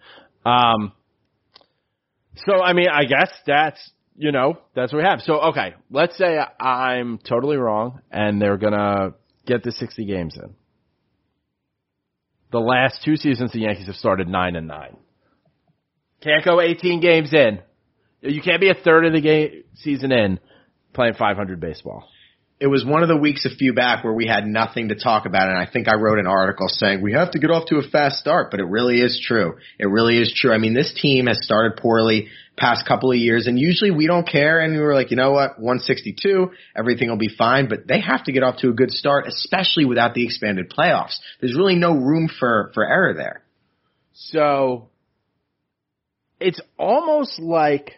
[0.50, 0.92] Um.
[2.46, 3.78] So I mean, I guess that's
[4.20, 5.20] you know that's what we have.
[5.22, 9.14] So okay, let's say I'm totally wrong, and they're gonna
[9.46, 10.54] get the 60 games in.
[12.52, 14.96] The last two seasons, the Yankees have started nine and nine.
[16.22, 17.60] Can't go 18 games in.
[18.20, 20.38] You can't be a third of the game season in
[20.92, 22.06] playing 500 baseball.
[22.60, 25.24] It was one of the weeks a few back where we had nothing to talk
[25.24, 27.78] about, and I think I wrote an article saying we have to get off to
[27.78, 29.56] a fast start, but it really is true.
[29.78, 30.52] It really is true.
[30.52, 32.28] I mean, this team has started poorly
[32.60, 35.32] past couple of years, and usually we don't care, and we were like, you know
[35.32, 38.90] what, 162, everything will be fine, but they have to get off to a good
[38.90, 41.16] start, especially without the expanded playoffs.
[41.40, 43.42] There's really no room for, for error there.
[44.12, 44.90] So
[46.40, 47.92] it's almost like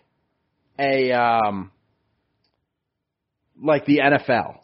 [0.78, 1.70] a um
[3.62, 4.58] like the NFL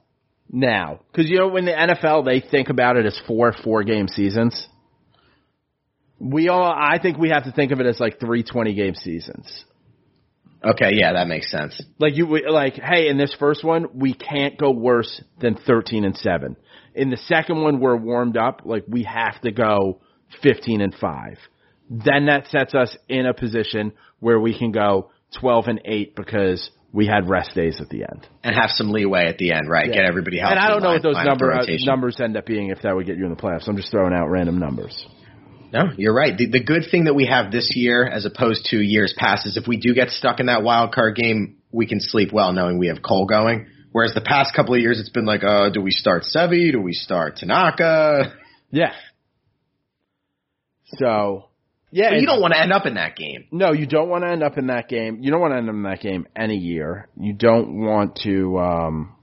[0.50, 4.08] now because you know when the NFL they think about it as four four game
[4.08, 4.66] seasons.
[6.20, 8.94] We all I think we have to think of it as like three twenty game
[8.94, 9.64] seasons.
[10.64, 11.80] Okay, yeah, that makes sense.
[11.98, 16.16] Like you like hey in this first one we can't go worse than 13 and
[16.16, 16.56] 7.
[16.94, 20.00] In the second one we're warmed up like we have to go
[20.42, 21.38] 15 and 5.
[21.90, 26.70] Then that sets us in a position where we can go 12 and 8 because
[26.92, 28.26] we had rest days at the end.
[28.42, 29.86] And have some leeway at the end, right?
[29.86, 30.56] Get everybody healthy.
[30.56, 32.46] and I don't know line- what those line up for number, uh, numbers end up
[32.46, 33.68] being if that would get you in the playoffs.
[33.68, 35.06] I'm just throwing out random numbers.
[35.72, 36.36] No, you're right.
[36.36, 39.56] The, the good thing that we have this year, as opposed to years past, is
[39.56, 42.78] if we do get stuck in that wild card game, we can sleep well knowing
[42.78, 43.66] we have Cole going.
[43.92, 46.72] Whereas the past couple of years, it's been like, uh, do we start Sevy?
[46.72, 48.34] Do we start Tanaka?
[48.70, 48.92] Yeah.
[50.96, 51.48] So,
[51.90, 52.14] yeah.
[52.14, 53.46] You don't want to end up in that game.
[53.50, 55.18] No, you don't want to end up in that game.
[55.22, 57.08] You don't want to end up in that game any year.
[57.18, 58.58] You don't want to.
[58.58, 59.16] um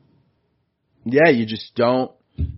[1.05, 2.11] Yeah, you just don't.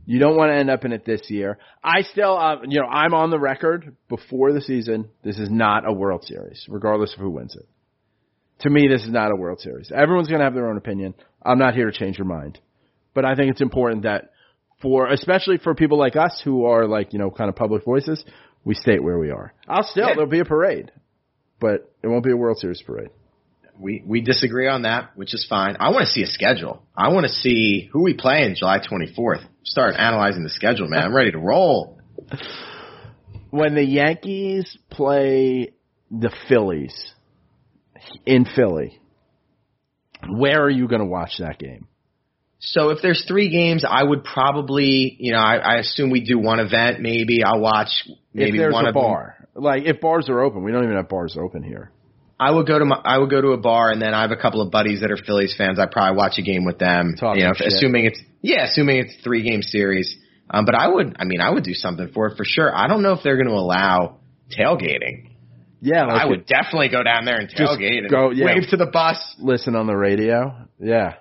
[0.05, 1.57] You don't want to end up in it this year.
[1.83, 5.09] I still, uh, you know, I'm on the record before the season.
[5.23, 7.67] This is not a World Series, regardless of who wins it.
[8.61, 9.91] To me, this is not a World Series.
[9.93, 11.13] Everyone's going to have their own opinion.
[11.43, 12.59] I'm not here to change your mind,
[13.13, 14.31] but I think it's important that
[14.81, 18.23] for, especially for people like us who are like, you know, kind of public voices,
[18.63, 19.53] we state where we are.
[19.67, 20.13] I'll still, Yeah.
[20.15, 20.91] there'll be a parade,
[21.59, 23.09] but it won't be a World Series parade.
[23.79, 25.77] We we disagree on that, which is fine.
[25.79, 26.83] I want to see a schedule.
[26.95, 29.45] I want to see who we play in July 24th.
[29.63, 31.03] Start analyzing the schedule, man.
[31.03, 31.99] I'm ready to roll.
[33.49, 35.73] When the Yankees play
[36.11, 37.13] the Phillies
[38.25, 38.99] in Philly,
[40.29, 41.87] where are you going to watch that game?
[42.59, 46.39] So if there's three games, I would probably, you know, I, I assume we do
[46.39, 46.99] one event.
[47.01, 47.89] Maybe I'll watch
[48.33, 49.03] maybe if there's one a of them.
[49.03, 51.91] bar, like if bars are open, we don't even have bars open here.
[52.39, 54.31] I would go to my, I would go to a bar, and then I have
[54.31, 55.79] a couple of buddies that are Phillies fans.
[55.79, 57.15] I'd probably watch a game with them.
[57.19, 57.67] Talking you know, shit.
[57.67, 60.15] assuming it's yeah, assuming it's a three game series.
[60.49, 62.73] Um, but I would, I mean, I would do something for it for sure.
[62.73, 64.19] I don't know if they're going to allow
[64.57, 65.31] tailgating.
[65.81, 68.45] Yeah, like I would definitely go down there and tailgate and go- yeah.
[68.45, 69.17] wave to the bus.
[69.39, 70.67] listen on the radio.
[70.79, 71.15] Yeah.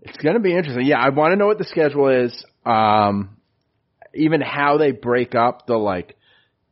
[0.00, 0.86] It's going to be interesting.
[0.86, 2.44] Yeah, I want to know what the schedule is.
[2.64, 3.36] Um,
[4.14, 6.16] even how they break up the like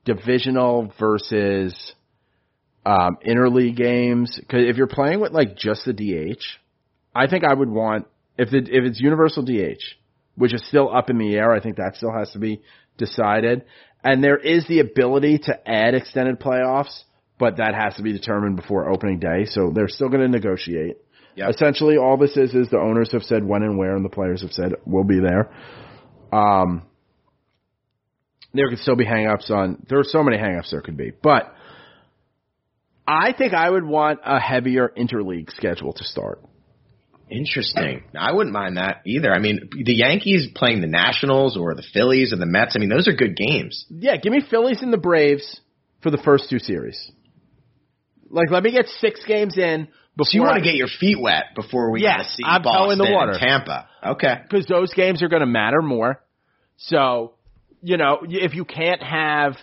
[0.05, 1.95] divisional versus
[2.85, 4.37] um, interleague games.
[4.39, 6.43] Because if you're playing with like just the DH,
[7.15, 8.07] I think I would want
[8.39, 9.83] if the if it's universal DH,
[10.37, 11.53] which is still up in the air.
[11.53, 12.63] I think that still has to be
[12.99, 13.65] decided.
[14.05, 17.03] And there is the ability to add extended playoffs,
[17.39, 19.45] but that has to be determined before opening day.
[19.45, 20.97] So they're still going to negotiate.
[21.37, 21.51] Yep.
[21.51, 24.43] Essentially, all this is is the owners have said when and where, and the players
[24.43, 25.51] have said we'll be there.
[26.33, 26.83] Um,
[28.53, 29.87] there could still be hangups on.
[29.89, 31.55] There are so many hangups there could be, but
[33.13, 36.41] I think I would want a heavier interleague schedule to start.
[37.31, 38.03] Interesting.
[38.19, 39.33] I wouldn't mind that either.
[39.33, 42.75] I mean, the Yankees playing the Nationals or the Phillies or the Mets.
[42.77, 43.87] I mean, those are good games.
[43.89, 45.61] Yeah, give me Phillies and the Braves
[46.03, 47.11] for the first two series.
[48.29, 51.19] Like, let me get six games in before So you want to get your feet
[51.21, 53.33] wet before we Yes, see I'm Boston the water.
[53.33, 53.89] and Tampa.
[54.05, 54.41] Okay.
[54.49, 56.23] because those games are going to matter more.
[56.77, 57.35] So,
[57.83, 59.55] you know, if you can't have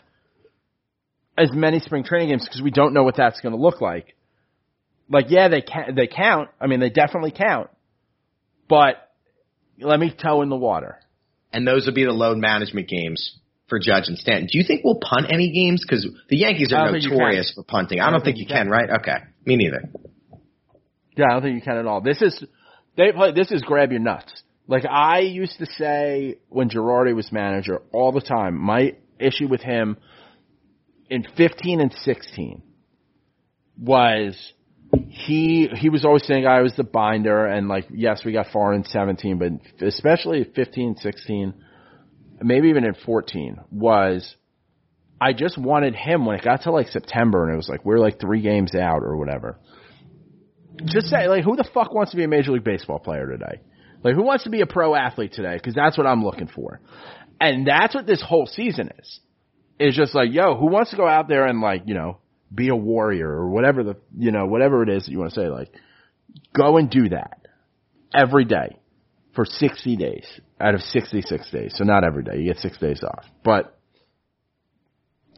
[1.40, 4.16] as many spring training games because we don't know what that's going to look like.
[5.10, 6.50] Like, yeah, they can they count.
[6.60, 7.70] I mean, they definitely count.
[8.68, 8.96] But
[9.80, 11.00] let me toe in the water.
[11.52, 14.48] And those would be the load management games for Judge and Stanton.
[14.52, 15.84] Do you think we'll punt any games?
[15.84, 18.00] Because the Yankees are don't think notorious for punting.
[18.00, 18.90] I don't, think, you can, right?
[19.00, 19.18] Okay.
[19.46, 19.90] Me neither.
[21.18, 22.02] Yeah, I don't think you can at all.
[22.02, 22.44] This is
[22.96, 23.32] they play.
[23.32, 24.32] This is grab your nuts.
[24.68, 28.56] Like I used to say when Girardi was manager all the time.
[28.56, 29.98] My issue with him
[31.10, 32.62] in 15 and 16
[33.78, 34.54] was
[35.10, 38.74] he he was always saying I was the binder and like yes we got far
[38.74, 41.54] in 17 but especially 15 16
[42.42, 44.36] maybe even in 14 was
[45.22, 48.00] I just wanted him when it got to like September and it was like we're
[48.00, 49.60] like 3 games out or whatever.
[50.86, 53.62] Just say like who the fuck wants to be a major league baseball player today?
[54.04, 55.56] Like who wants to be a pro athlete today?
[55.56, 56.80] Because that's what i'm looking for.
[57.42, 59.20] And that's what this whole season is
[59.80, 62.18] is just like yo who wants to go out there and like you know
[62.54, 65.40] be a warrior or whatever the you know whatever it is that you want to
[65.40, 65.72] say like
[66.56, 67.40] go and do that
[68.14, 68.80] every day
[69.36, 70.26] for 60 days
[70.60, 71.74] out of 66 days.
[71.76, 73.26] So not every day you get six days off.
[73.44, 73.78] But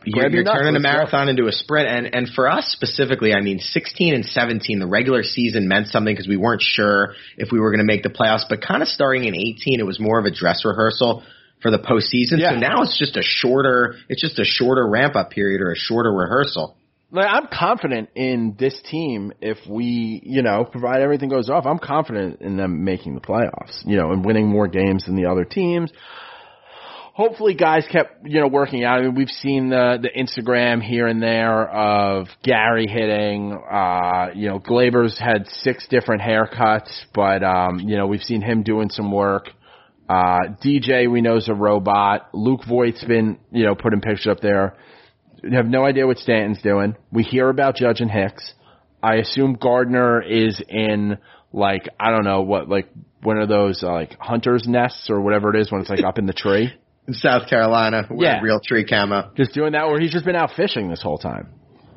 [0.04, 3.60] You're, you're turning a marathon into a sprint, and and for us specifically, I mean,
[3.60, 7.70] 16 and 17, the regular season meant something because we weren't sure if we were
[7.70, 8.46] going to make the playoffs.
[8.50, 11.24] But kind of starting in 18, it was more of a dress rehearsal
[11.62, 12.40] for the postseason.
[12.40, 12.52] Yeah.
[12.52, 15.78] So now it's just a shorter, it's just a shorter ramp up period or a
[15.78, 16.76] shorter rehearsal.
[17.14, 21.66] Like, I'm confident in this team if we, you know, provide everything goes off.
[21.66, 25.26] I'm confident in them making the playoffs, you know, and winning more games than the
[25.30, 25.92] other teams.
[27.14, 29.00] Hopefully, guys kept, you know, working out.
[29.00, 33.52] I mean, we've seen the the Instagram here and there of Gary hitting.
[33.52, 38.64] Uh, you know, Gleyber's had six different haircuts, but um, you know, we've seen him
[38.64, 39.50] doing some work.
[40.12, 42.30] Uh, DJ, we know is a robot.
[42.34, 44.76] Luke Voit's been, you know, putting pictures up there.
[45.42, 46.98] We have no idea what Stanton's doing.
[47.14, 48.54] We hear about Judge and Hicks.
[49.02, 51.18] I assume Gardner is in
[51.54, 52.90] like I don't know what like
[53.24, 56.18] one of those uh, like hunters nests or whatever it is when it's like up
[56.20, 56.74] in the tree.
[57.08, 58.42] In South Carolina, Yeah.
[58.42, 59.32] real tree camo.
[59.36, 61.50] Just doing that, or he's just been out fishing this whole time.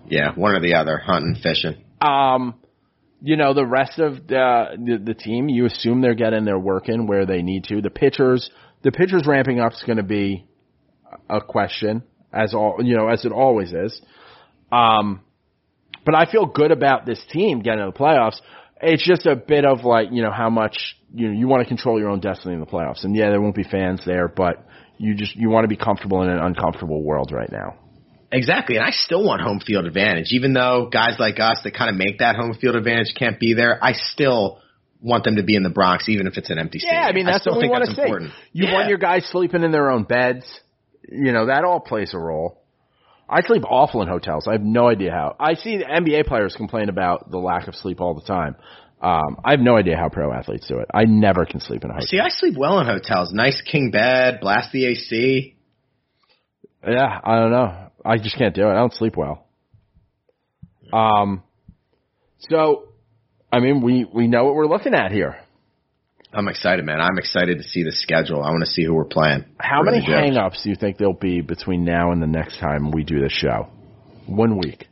[0.09, 1.85] Yeah, one or the other, hunting, fishing.
[2.01, 2.55] Um,
[3.27, 6.91] you know, the rest of the, the the team, you assume they're getting their work
[6.91, 7.81] in where they need to.
[7.81, 8.51] The pitchers,
[8.83, 10.45] the pitchers ramping up is going to be
[11.31, 13.99] a question, as all you know, as it always is.
[14.71, 15.23] Um,
[16.05, 18.37] but I feel good about this team getting to the playoffs.
[18.83, 20.77] It's just a bit of like, you know, how much
[21.15, 23.05] you know you want to control your own destiny in the playoffs.
[23.05, 24.67] And yeah, there won't be fans there, but
[24.99, 27.79] you just you want to be comfortable in an uncomfortable world right now.
[28.33, 31.91] Exactly, and I still want home field advantage, even though guys like us that kind
[31.91, 33.79] of make that home field advantage can't be there.
[33.83, 34.61] I still
[35.01, 37.03] want them to be in the Bronx, even if it's an empty stadium.
[37.03, 38.31] Yeah, I mean that's still what we want that's to important.
[38.31, 38.37] see.
[38.55, 38.73] You Yeah.
[38.75, 40.45] want your guys sleeping in their own beds.
[41.09, 42.61] You know that all plays a role.
[43.29, 44.47] I sleep awful in hotels.
[44.49, 45.37] I have no idea how.
[45.41, 48.57] I see the NBA players complain about the lack of sleep all the time.
[49.01, 50.87] Um, I have no idea how pro athletes do it.
[50.95, 52.07] I never can sleep in a hotel.
[52.07, 53.33] See, I sleep well in hotels.
[53.33, 55.57] Nice king bed, blast the AC.
[56.87, 57.84] Yeah, I don't know.
[58.05, 58.71] I just can't do it.
[58.71, 59.47] I don't sleep well.
[60.93, 61.43] Um,
[62.39, 62.89] so,
[63.51, 65.37] I mean, we we know what we're looking at here.
[66.33, 67.01] I'm excited, man.
[67.01, 68.43] I'm excited to see the schedule.
[68.43, 69.45] I want to see who we're playing.
[69.59, 72.91] How Really many hangups do you think there'll be between now and the next time
[72.91, 73.69] we do the show?
[74.27, 74.89] One week,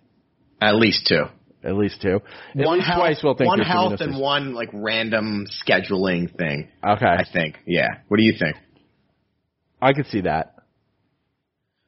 [0.60, 1.24] At least two.
[1.64, 2.20] at least two.
[2.56, 6.68] At one least health, twice we'll think one health and one like random scheduling thing.
[6.86, 7.56] Okay, I think.
[7.66, 7.88] Yeah.
[8.08, 8.56] What do you think?
[9.80, 10.54] I could see that.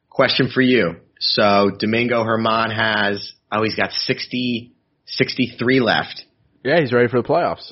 [0.09, 0.97] Question for you.
[1.19, 4.73] So Domingo Germán has oh he's got 60,
[5.05, 6.25] 63 left.
[6.63, 7.71] Yeah, he's ready for the playoffs.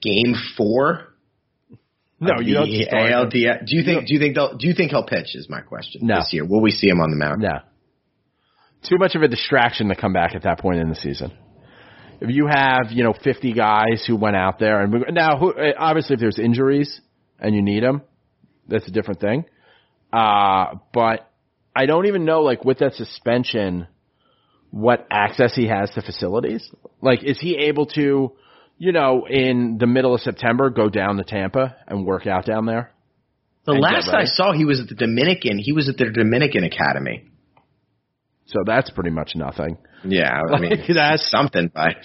[0.00, 1.14] Game four.
[2.20, 3.30] No, you don't the start him.
[3.30, 3.66] ALDS.
[3.66, 4.06] Do you think?
[4.06, 4.34] Do you think?
[4.34, 5.34] they'll Do you think he'll pitch?
[5.34, 6.02] Is my question.
[6.04, 6.16] No.
[6.16, 7.42] This year, will we see him on the mound?
[7.42, 7.60] No.
[8.88, 11.32] Too much of a distraction to come back at that point in the season.
[12.20, 16.14] If you have, you know, 50 guys who went out there and now, who, obviously,
[16.14, 17.00] if there's injuries
[17.38, 18.02] and you need them,
[18.66, 19.44] that's a different thing.
[20.12, 21.27] Uh, but
[21.78, 23.86] I don't even know, like, with that suspension,
[24.70, 26.68] what access he has to facilities.
[27.00, 28.32] Like, is he able to,
[28.78, 32.66] you know, in the middle of September, go down to Tampa and work out down
[32.66, 32.90] there?
[33.64, 35.58] The last I saw, he was at the Dominican.
[35.58, 37.24] He was at the Dominican Academy.
[38.46, 39.76] So that's pretty much nothing.
[40.04, 41.70] Yeah, I mean, Like, that's- something.
[41.72, 41.96] But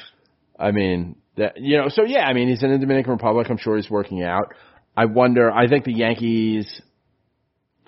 [0.59, 3.47] I mean, that, you know, so yeah, I mean, he's in the Dominican Republic.
[3.49, 4.53] I'm sure he's working out.
[4.95, 6.81] I wonder, I think the Yankees,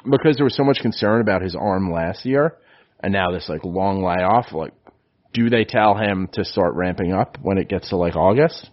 [0.04, 2.56] because there was so much concern about his arm last year
[3.00, 4.74] and now this like long layoff, like,
[5.34, 8.70] do they tell him to start ramping up when it gets to like August?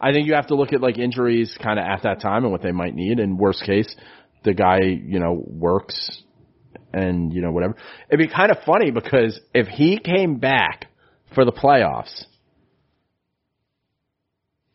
[0.00, 2.52] I think you have to look at like injuries kind of at that time and
[2.52, 3.20] what they might need.
[3.20, 3.94] And worst case,
[4.44, 6.22] the guy, you know, works
[6.92, 7.76] and, you know, whatever.
[8.10, 10.86] It'd be kind of funny because if he came back
[11.34, 12.24] for the playoffs,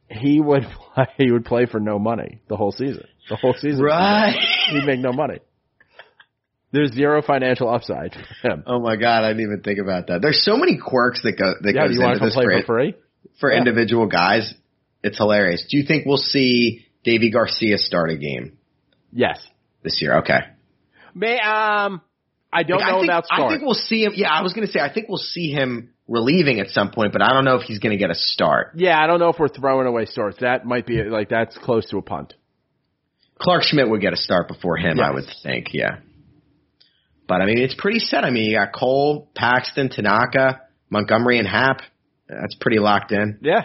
[0.10, 0.64] he would
[0.96, 3.06] play, he would play for no money the whole season.
[3.30, 3.84] The whole season.
[3.84, 4.34] right.
[4.70, 5.40] He'd make no money.
[6.72, 8.64] There's zero financial upside for him.
[8.68, 10.22] Oh my god, I didn't even think about that.
[10.22, 12.46] There's so many quirks that go that Yeah, goes you want into to this play
[12.62, 12.94] for, free?
[13.40, 13.58] for Yeah.
[13.60, 14.54] individual guys.
[15.04, 15.66] It's hilarious.
[15.70, 18.58] Do you think we'll see Deivi García start a game
[19.14, 19.40] Yes.
[19.84, 20.18] this year?
[20.18, 20.40] Okay.
[21.16, 22.02] May um
[22.52, 24.14] I don't Like, know I think, about I think we'll see him.
[24.16, 27.12] Yeah, I was going to say I think we'll see him relieving at some point,
[27.14, 28.72] but I don't know if he's going to get a start.
[28.76, 30.38] yeah, I don't know if we're throwing away starts.
[30.42, 32.34] That might be like that's close to a punt.
[33.40, 35.68] Clarke Schmidt would get a start before him, I would think.
[35.74, 35.98] Yeah.
[37.28, 38.24] But I mean, it's pretty set.
[38.24, 41.82] I mean, you got Cole, Paxton, Tanaka, Montgomery, and Happ.
[42.28, 43.40] That's pretty locked in.
[43.42, 43.64] Yeah.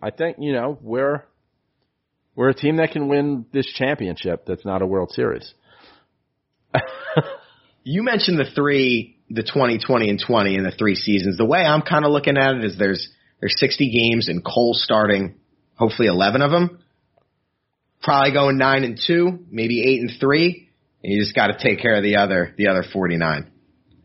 [0.00, 1.24] I think, you know, we're
[2.34, 5.52] we're a team that can win this championship that's not a World Series.
[7.90, 11.38] You mentioned the three, the 2020 and 20 in the three seasons.
[11.38, 13.08] The way I'm kind of looking at it is there's
[13.40, 15.36] there's 60 games and Cole starting
[15.74, 16.80] hopefully 11 of them.
[18.02, 20.67] Probably going nine and two, maybe eight and three.
[21.02, 23.50] You just got to take care of the other the other 49.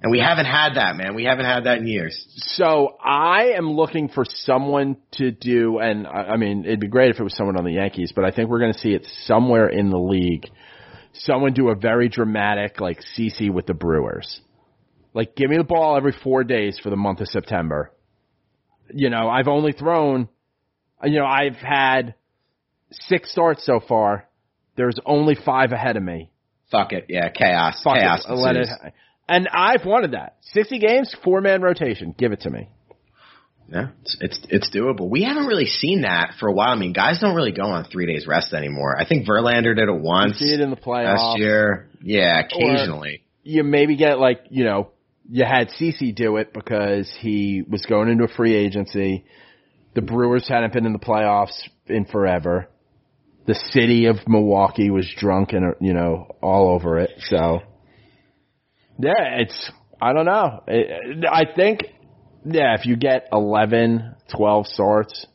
[0.04, 1.16] And we haven't had that, man.
[1.16, 2.26] We haven't had that in years.
[2.56, 7.12] So I am looking for someone to do, and I I mean, it'd be great
[7.12, 9.08] if it was someone on the Yankees, but I think we're going to see it
[9.24, 10.50] somewhere in the league.
[11.14, 14.42] Someone do a very dramatic, like CC with the Brewers.
[15.14, 17.92] Like, give me the ball every four days for the month of September.
[18.94, 20.28] You know, I've only thrown,
[21.04, 22.16] you know, I've had
[22.92, 24.28] six starts so far.
[24.76, 26.33] There's only five ahead of me.
[26.74, 28.26] Fuck it, yeah, chaos, Fuck chaos.
[28.28, 28.94] it, it.
[29.30, 30.36] And I've wanted that.
[30.42, 32.14] 60 games, four man rotation.
[32.18, 32.68] Give it to me.
[33.72, 35.10] Yeah, it's, it's it's doable.
[35.10, 36.70] We haven't really seen that for a while.
[36.70, 39.00] I mean, guys don't really go on three days rest anymore.
[39.00, 41.18] I think Verlander did it once You see it in the playoffs.
[41.18, 41.88] last year.
[42.02, 43.24] Yeah, occasionally.
[43.44, 44.90] you maybe get like, you know,
[45.30, 49.24] you had CC do it because he was going into a free agency.
[49.96, 51.58] The Brewers hadn't been in the playoffs
[51.88, 52.68] in forever.
[53.46, 57.12] The city of Milwaukee was drunk and, uh, you know, all over it.
[57.28, 57.60] So,
[59.00, 59.72] yeah, it's,
[60.02, 60.64] I don't know.
[61.30, 61.82] I think,
[62.46, 65.26] yeah, if you get 11, 12 starts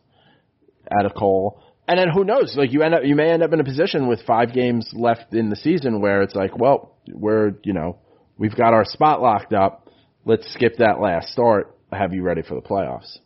[0.91, 2.55] at a Cole, and then who knows?
[2.57, 5.33] Like you end up, you may end up in a position with five games left
[5.33, 7.99] in the season where it's like, well, we're, you know,
[8.37, 9.89] we've got our spot locked up.
[10.27, 11.75] Let's skip that last start.
[11.91, 13.19] Have you ready for the playoffs?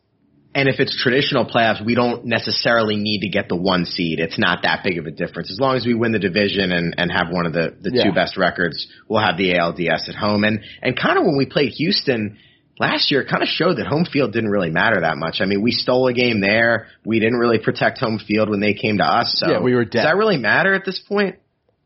[0.55, 4.20] And if it's traditional playoffs, we don't necessarily need to get the one seed.
[4.20, 5.50] It's not that big of a difference.
[5.50, 8.05] As long as we win the division and, and have one of the, the Yeah.
[8.05, 10.44] two best records, we'll have the ALDS at home.
[10.44, 12.36] And, and kind of when we played Houston
[12.78, 15.36] last year, it kind of showed that home field didn't really matter that much.
[15.40, 16.88] I mean, we stole a game there.
[17.03, 19.34] We didn't really protect home field when they came to us.
[19.38, 21.36] So Yeah, we were does that really matter at this point?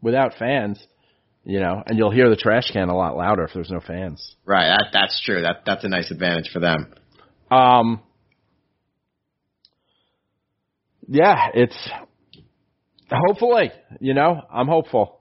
[0.02, 0.84] Without fans,
[1.44, 4.34] You know, and you'll hear the trash can a lot louder if there's no fans.
[4.44, 4.66] Right.
[4.66, 5.42] That that's true.
[5.42, 6.92] That that's a nice advantage for them.
[7.50, 8.00] Um,
[11.08, 11.76] yeah, it's
[13.10, 15.20] hopefully, you know, I'm hopeful.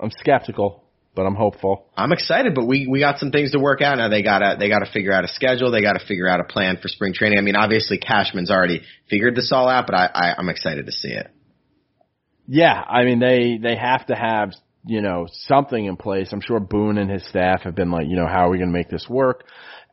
[0.00, 0.84] I'm skeptical,
[1.14, 1.86] but I'm hopeful.
[1.96, 4.08] I'm excited, but we we got some things to work out now.
[4.08, 5.70] They gotta they gotta figure out a schedule.
[5.70, 7.38] They gotta figure out a plan for spring training.
[7.38, 10.92] I mean, obviously Cashman's already figured this all out, but I, I I'm excited to
[10.92, 11.30] see it.
[12.46, 14.52] Yeah, I mean they they have to have
[14.84, 16.30] you know something in place.
[16.32, 18.70] I'm sure Boone and his staff have been like, you know, how are we going
[18.70, 19.44] to make this work?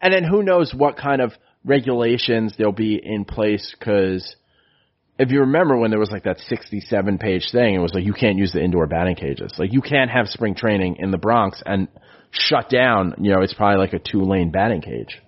[0.02, 1.32] And then who knows what kind of
[1.64, 4.36] regulations there'll be in place because
[5.22, 8.14] if you remember when there was like that 67 page thing, it was like you
[8.14, 9.54] can't use the indoor batting cages.
[9.58, 11.88] Like you can't have spring training in the Bronx and
[12.32, 15.18] shut down, you know, it's probably like a two lane batting cage.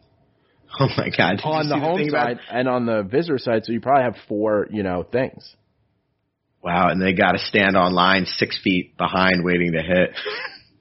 [0.79, 1.33] Oh my god!
[1.37, 3.71] Did on you the see home thing about- side and on the visitor side, so
[3.71, 5.55] you probably have four, you know, things.
[6.63, 10.15] Wow, and they got to stand on line six feet behind, waiting to hit.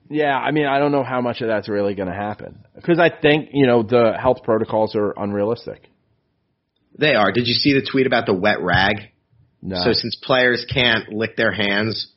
[0.08, 2.98] Yeah, I mean, I don't know how much of that's really going to happen because
[2.98, 5.88] I think you know the health protocols are unrealistic.
[6.98, 7.32] They are.
[7.32, 8.96] Did you see the tweet about the wet rag?
[9.62, 12.08] No, So since players can't lick their hands,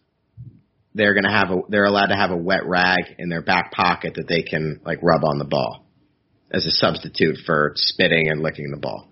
[0.96, 4.16] they're gonna have a they're allowed to have a wet rag in their back pocket
[4.16, 5.86] that they can like rub on the ball
[6.52, 9.08] as a substitute for spitting and licking the ball.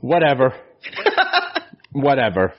[0.00, 0.54] whatever,
[1.92, 2.52] whatever.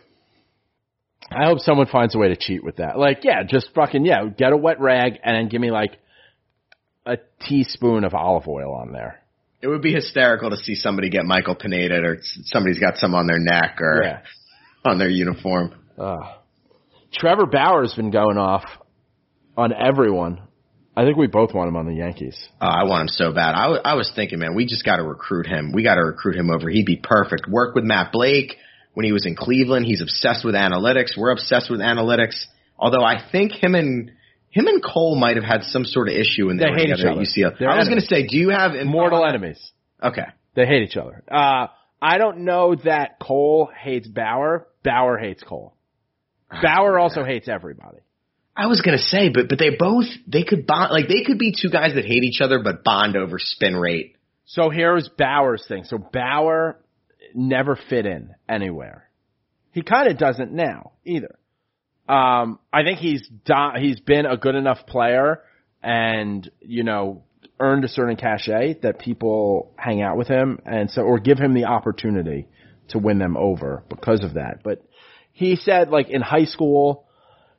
[1.32, 2.98] I hope someone finds a way to cheat with that.
[2.98, 5.98] Like, yeah, just fucking yeah, get a wet rag and then give me like
[7.06, 9.23] a teaspoon of olive oil on there.
[9.64, 13.28] It would be hysterical to see somebody get Michael Pineda or somebody's got some on
[13.28, 14.20] their neck or Yeah.
[14.84, 15.74] on their uniform.
[15.98, 16.34] Uh,
[17.14, 18.66] Trevor Bauer's been going off
[19.56, 20.42] on everyone.
[20.98, 22.36] I think we both want him on the Yankees.
[22.62, 23.56] Uh, I want him so bad.
[23.56, 25.72] I, w- I was thinking, man, we just got to recruit him.
[25.72, 26.70] We got to recruit him over.
[26.70, 27.48] He'd be perfect.
[27.48, 28.58] Work with Matt Blake
[28.96, 29.86] when he was in Cleveland.
[29.86, 31.18] He's obsessed with analytics.
[31.18, 32.46] We're obsessed with analytics.
[32.78, 34.12] Although I think him and
[34.54, 36.98] him and Cole might have had some sort of issue in They there hate each
[36.98, 37.26] together at other.
[37.26, 37.58] UCLA.
[37.60, 39.60] They're I was going to say, do you have Mortal enemies.
[40.02, 40.28] Okay.
[40.56, 41.24] They hate each other.
[41.28, 41.68] Uh,
[42.00, 44.68] I don't know that Cole hates Bauer.
[44.84, 45.74] Bauer hates Cole.
[46.62, 47.98] Bauer also hates everybody.
[48.56, 51.56] I was gonna say, but but they both they could bond like they could be
[51.60, 54.18] two guys that hate each other but bond over spin rate.
[54.46, 55.86] So here's Bauer's thing.
[55.86, 56.78] So Bauer
[57.34, 59.10] never fit in anywhere.
[59.72, 61.40] He kind of doesn't now either.
[62.08, 65.42] Um, I think he's do- he's been a good enough player
[65.82, 67.24] and you know
[67.60, 71.54] earned a certain cachet that people hang out with him and so or give him
[71.54, 72.48] the opportunity
[72.90, 74.62] to win them over because of that.
[74.64, 74.84] But
[75.32, 77.06] he said like in high school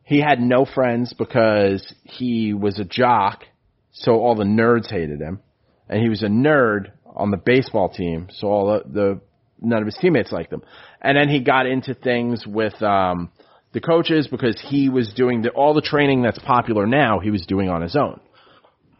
[0.02, 3.44] he had no friends because he was a jock,
[3.92, 5.40] so all the nerds hated him
[5.88, 9.20] and he was a nerd on the baseball team, so all the, the
[9.60, 10.62] none of his teammates liked him.
[11.00, 13.30] And then he got into things with um
[13.74, 17.18] the coaches because he was doing the, all the training that's popular now.
[17.18, 18.20] He was doing on his own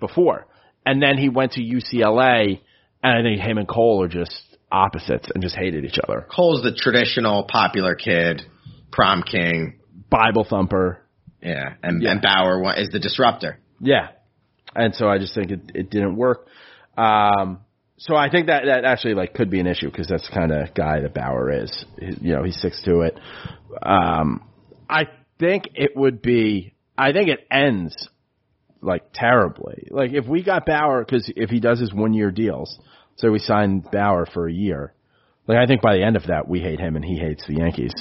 [0.01, 0.47] before,
[0.85, 2.61] and then he went to UCLA,
[3.03, 4.35] and I think him and Cole are just
[4.71, 6.27] opposites and just hated each other.
[6.35, 8.43] Cole's the traditional popular kid,
[8.93, 9.79] prom king,
[10.11, 10.99] Bible thumper,
[11.41, 12.11] yeah, and Yeah.
[12.13, 13.59] and Bauer is the disruptor.
[13.81, 14.09] Yeah.
[14.75, 16.47] And so I just think it, it didn't work.
[16.97, 17.61] Um,
[17.97, 20.51] so I think that, that actually like could be an issue because that's the kind
[20.51, 21.85] of guy that Bauer is.
[22.01, 23.19] He- you know, he sticks to it.
[23.83, 24.43] Um,
[24.89, 25.09] I
[25.39, 28.09] think it would be, I think it ends
[28.81, 29.89] like terribly.
[29.91, 32.79] Like if we got Bauer, cause if he does his one year deals,
[33.17, 34.93] so we signed Bauer for a year.
[35.47, 37.55] Like I think by the end of that, we hate him and he hates the
[37.55, 37.95] Yankees.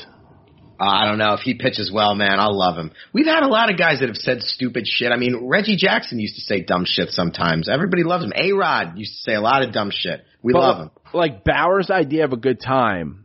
[0.79, 2.39] I don't know if he pitches well, man.
[2.39, 2.91] I'll love him.
[3.13, 5.11] We've had a lot of guys that have said stupid shit.
[5.11, 7.69] I mean, Reggie Jackson used to say dumb shit sometimes.
[7.69, 8.33] Everybody loves him.
[8.35, 10.25] A Rod used to say a lot of dumb shit.
[10.41, 10.91] We But, love him.
[11.13, 13.22] Like Bauer's idea of a good time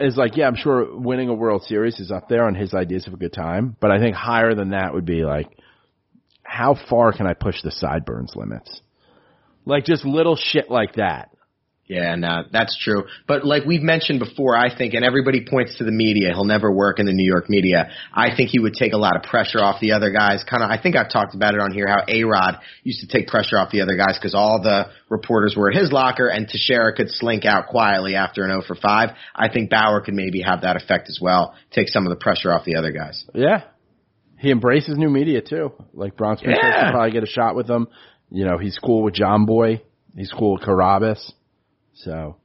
[0.00, 3.06] is like, yeah, I'm sure winning a World Series is up there on his ideas
[3.06, 5.48] of a good time, but I think higher than that would be like,
[6.42, 8.82] how far can I push the sideburns limits?
[9.64, 11.33] Like just little shit like that.
[11.86, 13.04] Yeah, no, that's true.
[13.28, 16.30] But like we've mentioned before, I think, and everybody points to the media.
[16.32, 17.90] He'll never work in the New York media.
[18.12, 20.42] I think he would take a lot of pressure off the other guys.
[20.48, 23.06] Kind of, I think I've talked about it on here how A Rod used to
[23.06, 26.48] take pressure off the other guys because all the reporters were at his locker, and
[26.48, 29.10] Teixeira could slink out quietly after an 0 for 5.
[29.34, 32.50] I think Bauer could maybe have that effect as well, take some of the pressure
[32.50, 33.24] off the other guys.
[33.34, 33.64] Yeah.
[34.38, 35.72] He embraces new media too.
[35.92, 36.90] Like Bronx Yeah.
[36.90, 37.88] probably get a shot with him.
[38.30, 39.80] You know, he's cool with Jomboy.
[40.16, 41.32] He's cool with Carabas.
[41.94, 42.36] So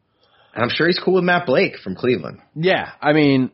[0.54, 2.40] And I'm sure he's cool with Matt Blake from Cleveland.
[2.56, 3.52] Yeah, I mean,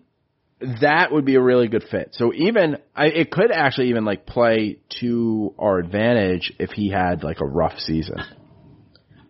[0.81, 2.09] that would be a really good fit.
[2.13, 7.23] So even I, it could actually even like play to our advantage if he had
[7.23, 8.17] like a rough season.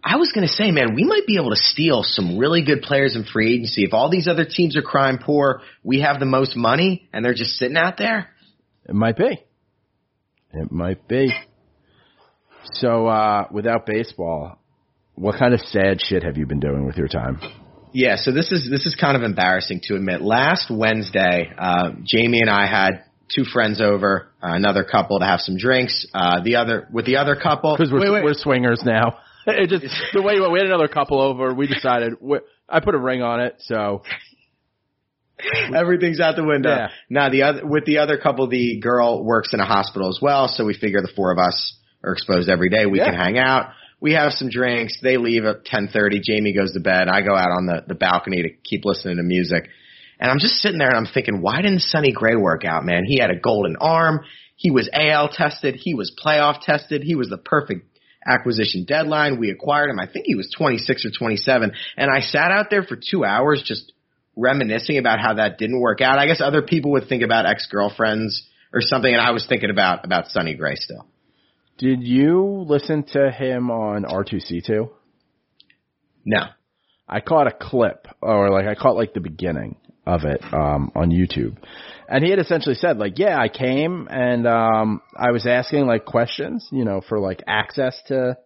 [0.08, 2.84] I was going to say, man, we might be able to steal some really good
[2.84, 3.86] players in free agency.
[3.86, 7.34] If all these other teams are crime poor, we have the most money and they're
[7.34, 8.30] just sitting out there.
[8.88, 9.44] It might be.
[10.54, 11.34] It might be.
[12.74, 14.60] So, uh, without baseball,
[15.16, 17.40] what kind of sad shit have you been doing with your time?
[17.94, 20.22] Yeah, so this is this is kind of embarrassing to admit.
[20.22, 23.04] Last Wednesday, uh, Jamie and I had
[23.34, 26.06] two friends over, uh, another couple to have some drinks.
[26.14, 28.24] Uh, the other with the other couple, Because we're Wait, wait.
[28.24, 29.18] we're swingers now.
[29.48, 32.98] It just the way we had another couple over, we decided we, I put a
[33.00, 34.02] ring on it, so
[35.76, 36.70] Everything's out the window.
[36.70, 36.88] Yeah.
[37.10, 40.48] Now the other with the other couple, the girl works in a hospital as well,
[40.48, 42.86] so we figure the four of us are exposed every day.
[42.86, 43.06] We Yeah.
[43.12, 43.70] can hang out.
[44.06, 45.00] We have some drinks.
[45.02, 46.22] They leave at ten thirty.
[46.24, 47.08] Jamie goes to bed.
[47.08, 49.68] I go out on the the balcony to keep listening to music,
[50.20, 53.06] and I'm just sitting there and I'm thinking, why didn't Sonny Gray work out, man?
[53.08, 54.20] He had a golden arm.
[54.58, 55.80] He was AL tested.
[55.80, 57.02] He was playoff tested.
[57.02, 59.40] He was the perfect acquisition deadline.
[59.40, 60.00] We acquired him.
[60.00, 61.72] I think he was 26 or 27.
[61.98, 63.92] And I sat out there for two hours just
[64.36, 66.20] reminiscing about how that didn't work out.
[66.20, 70.06] I guess other people would think about ex-girlfriends or something, and I was thinking about,
[70.06, 71.08] about Sonny Gray still.
[71.78, 74.90] Did you listen to him on R2C2?
[76.26, 76.40] No.
[77.08, 79.76] I caught a clip, or like I caught like the beginning
[80.08, 81.58] of it um, on YouTube,
[82.08, 86.06] and he had essentially said like, "Yeah, I came and um, I was asking like
[86.06, 88.38] questions, you know, for like access to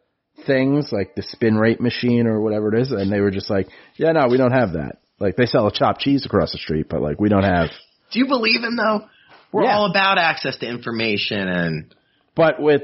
[0.46, 3.68] things like the spin rate machine or whatever it is," and they were just like,
[3.96, 4.98] "Yeah, no, we don't have that.
[5.20, 7.70] Like they sell a chopped cheese across the street, but like we don't have."
[8.12, 9.06] Do you believe him though?
[9.54, 9.76] We're Yeah.
[9.78, 11.96] all about access to information and,
[12.36, 12.82] But with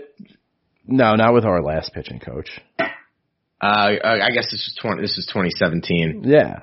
[0.88, 2.49] no, not with our last pitching coach.
[2.79, 2.86] uh,
[3.61, 6.23] I guess this was 20, this was 2017.
[6.25, 6.59] Yeah,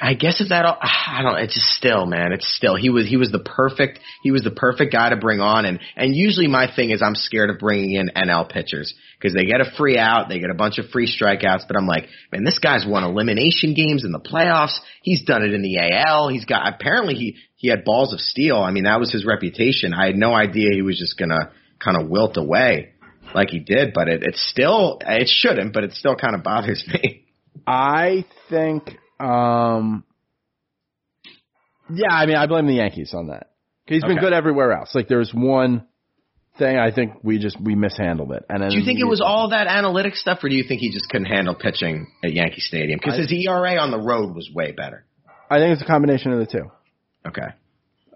[0.00, 3.06] I guess if that all, I don't it's just still man it's still he was
[3.08, 6.46] he was the perfect he was the perfect guy to bring on and and usually
[6.46, 9.98] my thing is I'm scared of bringing in NL pitchers because they get a free
[9.98, 13.04] out they get a bunch of free strikeouts but I'm like man this guy's won
[13.04, 17.36] elimination games in the playoffs he's done it in the AL he's got apparently he
[17.56, 20.70] he had balls of steel I mean that was his reputation I had no idea
[20.72, 21.50] he was just gonna
[21.82, 22.92] kind of wilt away
[23.34, 26.84] like he did but it it's still it shouldn't but it still kind of bothers
[26.92, 27.24] me
[27.66, 28.96] I think.
[29.18, 30.04] um
[31.92, 33.50] Yeah, I mean, I blame the Yankees on that.
[33.86, 34.20] He's been Okay.
[34.20, 34.94] good everywhere else.
[34.94, 35.84] Like, there's one
[36.58, 38.44] thing I think we just we mishandled it.
[38.48, 40.80] And then Do you think it was all that analytic stuff, or do you think
[40.80, 42.98] he just couldn't handle pitching at Yankee Stadium?
[43.02, 45.04] Because his ERA on the road was way better.
[45.50, 46.70] I think it's a combination of the two.
[47.26, 47.48] Okay.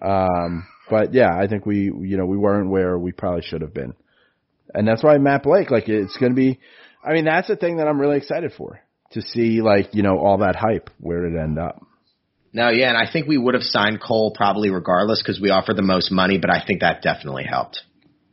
[0.00, 3.74] Um, but yeah, I think we, you know, we weren't where we probably should have
[3.74, 3.94] been.
[4.72, 6.58] And that's why Matt Blake, like, it's going to be,
[7.04, 8.80] I mean, that's the thing that I'm really excited for
[9.12, 11.80] to see, like, you know, all that hype, where it end up?
[12.52, 15.76] No, yeah, and I think we would have signed Cole probably regardless because we offered
[15.76, 17.82] the most money, but I think that definitely helped.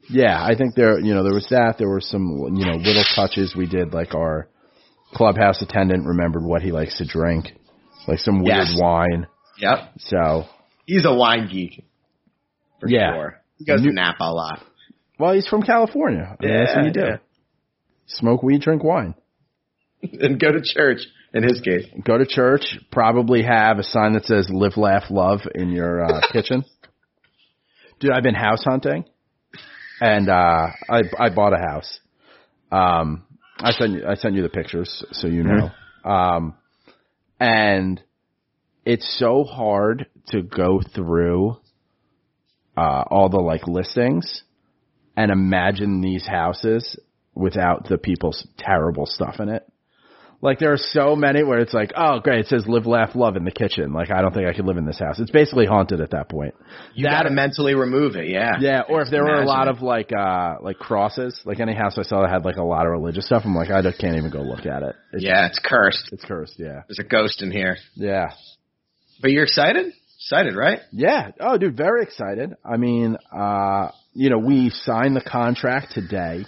[0.10, 1.76] Yeah, I think there, you know, there was that.
[1.78, 4.47] There were some, you know, little touches we did, like our
[5.14, 7.54] clubhouse attendant remembered what he likes to drink,
[8.08, 8.78] like some weird Yes.
[8.80, 9.28] wine.
[9.60, 9.78] Yep.
[9.99, 10.45] So,
[10.86, 11.86] He's a wine geek.
[12.82, 13.14] For Yeah.
[13.14, 13.42] sure.
[13.58, 14.62] He goes New- to Napa a lot.
[15.20, 16.36] well, he's from California.
[16.40, 17.00] I mean, that's what you do.
[17.00, 17.18] Yeah,
[18.08, 19.14] Smoke weed, drink wine.
[20.04, 21.00] and go to church
[21.34, 21.86] in his case.
[22.04, 22.78] Go to church.
[22.92, 26.66] Probably have a sign that says "Live, Laugh, Love" in your uh, kitchen.
[28.00, 29.06] Dude, I've been house hunting,
[30.02, 32.00] and uh, I I bought a house.
[32.72, 33.24] Um,
[33.60, 35.70] I sent you I sent you the pictures so you know.
[36.04, 36.56] Um,
[37.40, 38.02] and
[38.86, 41.58] it's so hard to go through
[42.82, 44.44] uh, all the like listings
[45.16, 46.98] and imagine these houses
[47.36, 49.64] without the people's terrible stuff in it.
[50.44, 53.36] Like there are so many where it's like, oh great, it says live, laugh, love
[53.36, 53.94] in the kitchen.
[53.94, 55.20] Like I don't think I could live in this house.
[55.20, 56.56] It's basically haunted at that point.
[56.95, 58.28] You got to mentally remove it.
[58.28, 58.53] Yeah.
[58.60, 59.76] Yeah, or if there were a lot it.
[59.76, 62.88] of like uh like crosses, like any house I saw that had like a lot
[62.88, 64.95] of religious stuff, I'm like, I just can't even go look at it.
[65.14, 66.10] It's, Yeah, it's cursed.
[66.12, 66.56] it's cursed.
[66.58, 67.78] Yeah, There's a ghost in here.
[67.94, 68.32] yeah,
[69.22, 69.94] But you're excited?
[70.23, 70.80] Excited, right?
[70.91, 71.31] yeah.
[71.39, 72.53] Oh, dude, very excited.
[72.64, 76.45] I mean, uh, you know, we signed the contract today,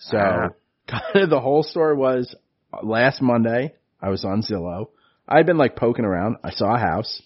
[0.00, 0.48] so Uh-huh.
[0.86, 2.34] kind of the whole story was
[2.72, 4.88] uh, last Monday I was on Zillow.
[5.28, 6.36] I'd been like poking around.
[6.44, 7.22] I saw a house.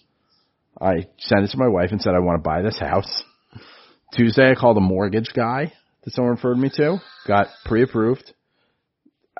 [0.79, 3.23] I sent it to my wife and said I want to buy this house.
[4.13, 5.73] Tuesday I called a mortgage guy
[6.03, 6.97] that someone referred me to.
[7.27, 8.31] Got pre-approved.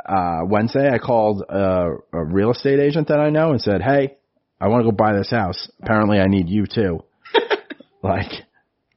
[0.06, 4.18] Uh, Wednesday I called a, a real estate agent that I know and said, Hey,
[4.60, 5.70] I want to go buy this house.
[5.82, 7.04] Apparently I need you too.
[8.04, 8.32] like,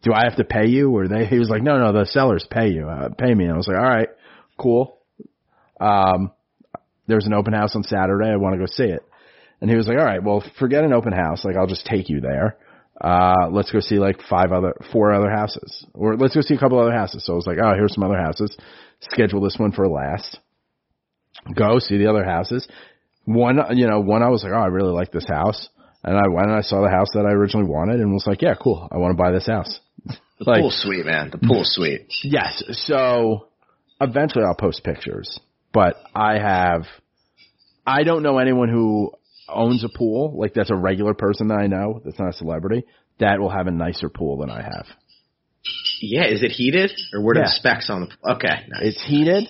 [0.03, 2.47] do I have to pay you or they, he was like, no, no, the sellers
[2.51, 3.45] pay you, uh, pay me.
[3.45, 4.09] And I was like, all right,
[4.59, 4.99] cool.
[5.81, 6.33] Um,
[7.07, 8.29] there's an open house on Saturday.
[8.31, 9.03] I want to go see it.
[9.61, 11.45] And he was like, all right, well, forget an open house.
[11.45, 12.57] Like, I'll just take you there.
[13.01, 16.59] Uh, let's go see like five other, four other houses or let's go see a
[16.59, 17.25] couple other houses.
[17.25, 18.57] So I was like, oh, here's some other houses.
[19.01, 20.39] Schedule this one for last.
[21.55, 22.67] Go see the other houses.
[23.29, 25.69] One, you know, one I was like, oh, I really like this house.
[26.03, 28.41] And I went and I saw the house that I originally wanted and was like,
[28.41, 28.89] yeah, cool.
[28.91, 29.81] I want to buy this house.
[30.41, 31.29] like, Pool's sweet, man.
[31.31, 32.07] The pool sweet.
[32.25, 32.63] Yes.
[32.87, 33.49] So
[34.01, 35.39] eventually I'll post pictures,
[35.75, 36.85] but I have,
[37.87, 39.13] I don't know anyone who
[39.47, 42.85] owns a pool, like that's a regular person that I know, that's not a celebrity,
[43.21, 44.87] that will have a nicer pool than I have.
[46.01, 47.47] Yeah, is it heated or what are Yeah.
[47.47, 48.33] the specs on the?
[48.37, 48.83] Okay, nice.
[48.83, 49.49] It's heated.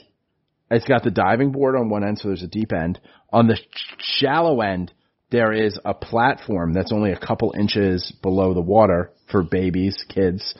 [0.70, 3.00] It's got the diving board on one end, so there's a deep end.
[3.32, 3.58] On the
[3.98, 4.92] shallow end,
[5.30, 10.54] there is a platform that's only a couple inches below the water for babies, kids.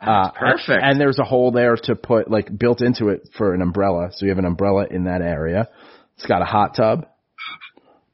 [0.00, 0.80] Uh, perfect.
[0.82, 4.10] And, there's a hole there to put, like, built into it for an umbrella.
[4.12, 5.68] So you have an umbrella in that area.
[6.16, 7.06] It's got a hot tub.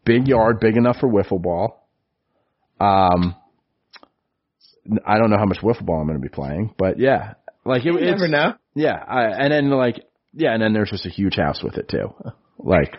[0.05, 1.89] Big yard, big enough for wiffle ball.
[2.81, 3.35] Um,
[5.07, 7.35] I don't know how much wiffle ball I'm going to be playing, but yeah,
[7.65, 8.55] like it, you it's, never know.
[8.75, 10.05] yeah, I, and then like
[10.35, 12.15] yeah, and then there's just a huge house with it too.
[12.59, 12.97] Like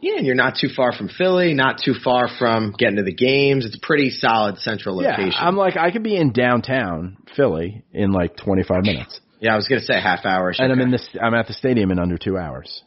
[0.00, 3.14] Yeah, and you're not too far from Philly, not too far from getting to the
[3.14, 3.66] games.
[3.66, 5.38] It's a pretty solid central yeah, location.
[5.38, 9.66] I'm like I could be in downtown Philly in like 25 minutes, yeah, I was
[9.66, 10.52] gonna say half hour.
[10.56, 12.82] and I'm in this I'm at the stadium in under two hours.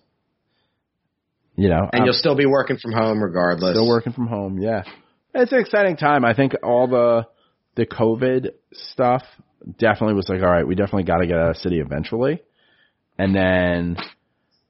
[1.57, 3.75] You know, and I'm you'll still be working from home regardless.
[3.75, 4.57] still working from home.
[4.59, 4.83] Yeah,
[5.33, 6.23] it's an exciting time.
[6.23, 7.27] I think all the
[7.75, 9.23] the COVID stuff
[9.77, 12.41] definitely was like, all right, we definitely got to get out of the city eventually,
[13.17, 13.97] and then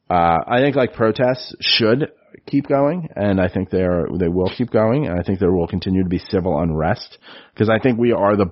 [0.10, 2.12] uh, I think like protests should
[2.46, 5.68] keep going, and I think they're they will keep going, and I think there will
[5.68, 7.18] continue to be civil unrest
[7.54, 8.52] because I think we are the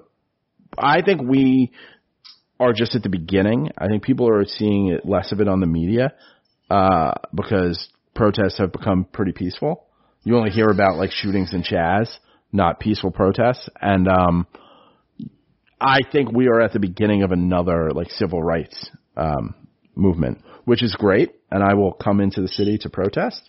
[0.78, 1.72] I think we
[2.60, 3.70] are just at the beginning.
[3.78, 6.14] I think people are seeing it less of it on the media
[6.70, 9.86] uh, because protests have become pretty peaceful.
[10.24, 12.10] You only hear about like shootings in Chaz,
[12.52, 14.48] not peaceful protests, and um,
[15.80, 19.54] I think we are at the beginning of another like civil rights um,
[19.96, 23.42] movement, which is great, and I will come into the city to protest.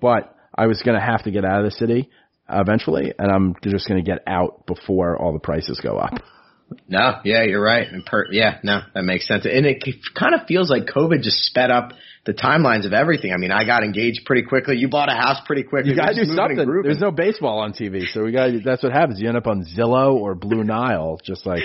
[0.00, 2.10] But I was going to have to get out of the city
[2.48, 6.14] eventually, and I'm just going to get out before all the prices go up.
[6.88, 7.86] No, yeah, you're right.
[7.86, 9.44] And per, yeah, no, that makes sense.
[9.44, 9.84] And it
[10.18, 11.92] kind of feels like COVID just sped up
[12.24, 13.32] the timelines of everything.
[13.32, 14.76] I mean, I got engaged pretty quickly.
[14.76, 15.90] You bought a house pretty quickly.
[15.90, 16.82] You do just moving and something.
[16.82, 18.50] There's no baseball on TV, so we got.
[18.64, 19.20] That's what happens.
[19.20, 21.62] You end up on Zillow or Blue Nile, just like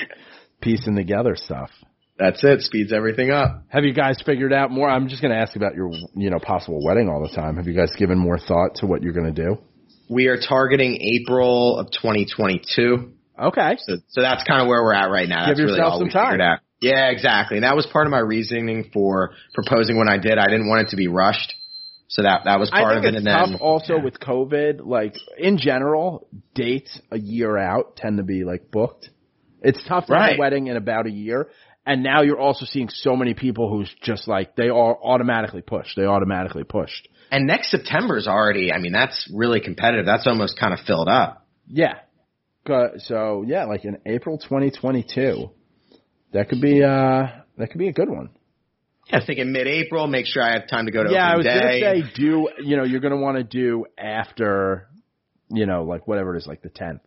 [0.62, 1.70] piecing together stuff.
[2.20, 2.62] That's it.
[2.62, 3.64] Speeds everything up.
[3.70, 4.90] Have you guys figured out more?
[4.90, 7.58] I'm just going to ask about your, you know, possible wedding all the time.
[7.58, 9.58] Have you guys given more thought to what you're going to do?
[10.10, 13.12] We are targeting April of 2022.
[13.40, 13.78] Okay.
[13.86, 15.46] So, so that's kind of where we're at right now.
[15.46, 16.42] Give That's really yourself all some figured time.
[16.42, 16.60] out.
[16.82, 17.58] Yeah, exactly.
[17.58, 20.38] And that was part of my reasoning for proposing when I did.
[20.38, 21.54] I didn't want it to be rushed.
[22.10, 23.18] So that that was part I of think it.
[23.18, 24.86] it's And tough then also with COVID.
[24.86, 29.10] Like in general, dates a year out tend to be like booked.
[29.62, 30.38] It's tough to have Right.
[30.38, 31.50] a wedding in about a year.
[31.88, 35.96] And now you're also seeing so many people who's just like they are automatically pushed.
[35.96, 37.08] They automatically pushed.
[37.32, 38.74] and next September is already.
[38.74, 40.06] I mean, that's really competitive.
[40.06, 41.48] That's almost kind of filled up.
[41.68, 41.94] Yeah.
[42.98, 45.50] So yeah, like in April 2022,
[46.34, 47.28] that could be uh
[47.58, 48.32] that could be a good one.
[49.10, 50.08] Yeah, thinking mid-April.
[50.08, 51.80] Make sure I have time to go to yeah, I was day.
[51.82, 54.90] gonna say do you know you're gonna want to do after
[55.50, 57.00] you know like whatever it is like the 10th.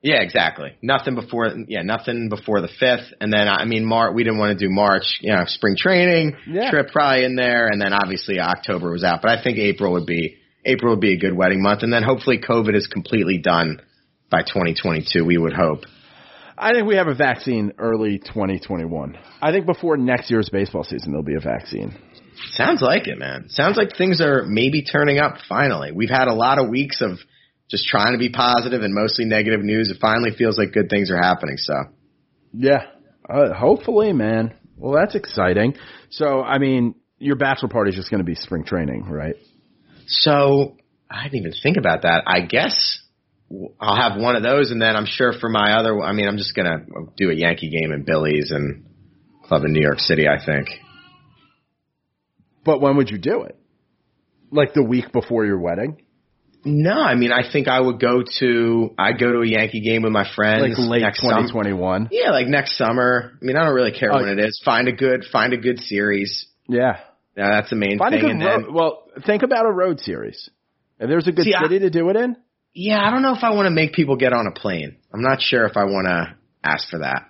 [0.00, 0.72] Yeah, exactly.
[0.80, 1.48] Nothing before.
[1.66, 3.12] Yeah, nothing before the fifth.
[3.20, 4.12] And then I mean, Mar.
[4.12, 5.18] We didn't want to do March.
[5.20, 6.70] You know, spring training Yeah.
[6.70, 9.22] trip probably in there, and then obviously October was out.
[9.22, 12.02] But I think April would be April would be a good wedding month, and then
[12.02, 13.80] hopefully COVID is completely done
[14.30, 15.24] by 2022.
[15.24, 15.84] We would hope.
[16.56, 19.16] I think we have a vaccine early 2021.
[19.40, 21.94] I think before next year's baseball season there'll be a vaccine.
[22.50, 23.48] Sounds like it, man.
[23.48, 25.92] Sounds like things are maybe turning up finally.
[25.92, 27.18] We've had a lot of weeks of
[27.68, 29.90] just trying to be positive and mostly negative news.
[29.90, 31.56] It finally feels like good things are happening.
[31.58, 31.74] So
[32.52, 32.84] Yeah.
[33.28, 34.54] Uh, hopefully, man.
[34.76, 35.74] Well, that's exciting.
[36.10, 39.34] So, I mean, your bachelor party is just going to be spring training, right?
[40.06, 40.76] So
[41.10, 42.24] I didn't even think about that.
[42.26, 43.00] I guess
[43.80, 46.00] I'll have one of those, and then I'm sure for my other.
[46.00, 46.84] I mean, I'm just gonna
[47.16, 48.84] do a Yankee game in Billy's and
[49.44, 50.26] club in New York City.
[50.28, 50.68] I think.
[52.64, 53.56] But when would you do it?
[54.50, 56.02] Like the week before your wedding?
[56.64, 58.94] No, I mean, I think I would go to.
[58.98, 60.62] I'd go to a Yankee game with my friends.
[60.78, 62.08] Like late next sum- 2021?
[62.10, 63.32] yeah, like next summer.
[63.40, 64.16] I mean, I don't really care Oh.
[64.22, 64.60] when it is.
[64.64, 66.46] Find a good, find a good series.
[66.68, 66.98] Yeah.
[67.36, 68.64] Yeah, that's the main Find a good road.
[68.64, 70.50] then, Well, think about a road series.
[70.98, 72.36] If there's a good See, I- city to do it in,
[72.74, 74.96] yeah, I don't know if I want to make people get on a plane.
[75.14, 77.26] I'm not sure if I want to ask for that.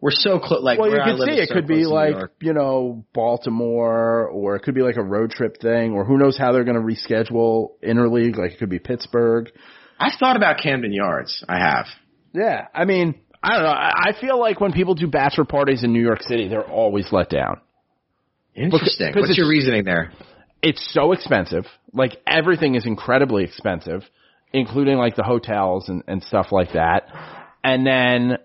[0.00, 0.62] We're so close.
[0.62, 3.04] Like, well, you could see it so could be close to New like you know
[3.12, 6.64] Baltimore, or it could be like a road trip thing, or who knows how they're
[6.64, 8.36] going to reschedule interleague.
[8.36, 9.50] Like it could be Pittsburgh.
[9.98, 11.44] I've thought about Camden Yards.
[11.48, 11.86] I have.
[12.32, 13.70] Yeah, I mean, I don't know.
[13.70, 17.08] I I feel like when people do bachelor parties in New York City, they're always
[17.10, 17.60] let down.
[18.54, 19.08] Interesting.
[19.12, 20.12] because What's your reasoning there?
[20.62, 21.64] It's so expensive.
[21.92, 24.02] Like everything is incredibly expensive,
[24.52, 27.08] including like the hotels and, and stuff like that.
[27.62, 28.38] And then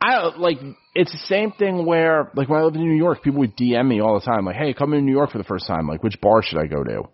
[0.00, 0.58] I like
[0.94, 3.88] it's the same thing where like when I lived in New York, people would DM
[3.88, 5.88] me all the time, like, "Hey, come to New York for the first time.
[5.88, 7.08] Like, which bar should I go to?"